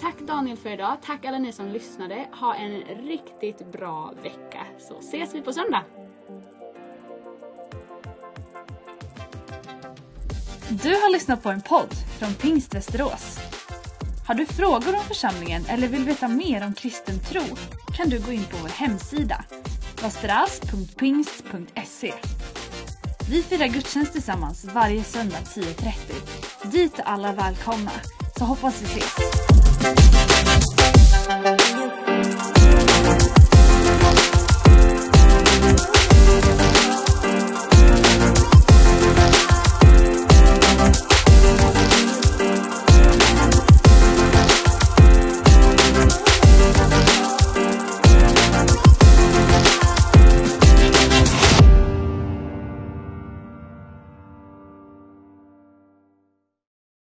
Tack 0.00 0.20
Daniel 0.20 0.56
för 0.56 0.70
idag. 0.70 0.96
Tack 1.02 1.24
alla 1.24 1.38
ni 1.38 1.52
som 1.52 1.68
lyssnade. 1.68 2.28
Ha 2.40 2.54
en 2.54 2.80
riktigt 2.80 3.72
bra 3.72 4.14
vecka. 4.22 4.66
Så 4.78 4.98
ses 4.98 5.34
vi 5.34 5.42
på 5.42 5.52
söndag. 5.52 5.84
Du 10.82 10.90
har 10.90 11.12
lyssnat 11.12 11.42
på 11.42 11.50
en 11.50 11.60
podd 11.60 11.94
från 12.18 12.34
Pingst 12.34 12.74
Västerås. 12.74 13.38
Har 14.26 14.34
du 14.34 14.46
frågor 14.46 14.94
om 14.94 15.04
församlingen 15.04 15.64
eller 15.68 15.88
vill 15.88 16.04
veta 16.04 16.28
mer 16.28 16.66
om 16.66 16.74
kristen 16.74 17.20
tro 17.20 17.42
kan 17.96 18.08
du 18.08 18.20
gå 18.20 18.32
in 18.32 18.44
på 18.44 18.56
vår 18.62 18.68
hemsida, 18.68 19.44
vasteras.pingst.se. 20.02 22.12
Vi 23.30 23.42
firar 23.42 23.66
gudstjänst 23.66 24.12
tillsammans 24.12 24.64
varje 24.64 25.04
söndag 25.04 25.38
10.30. 25.38 26.72
Dit 26.72 26.98
är 26.98 27.02
alla 27.02 27.32
välkomna, 27.32 27.92
så 28.38 28.44
hoppas 28.44 28.82
vi 28.82 28.86
ses. 28.86 29.14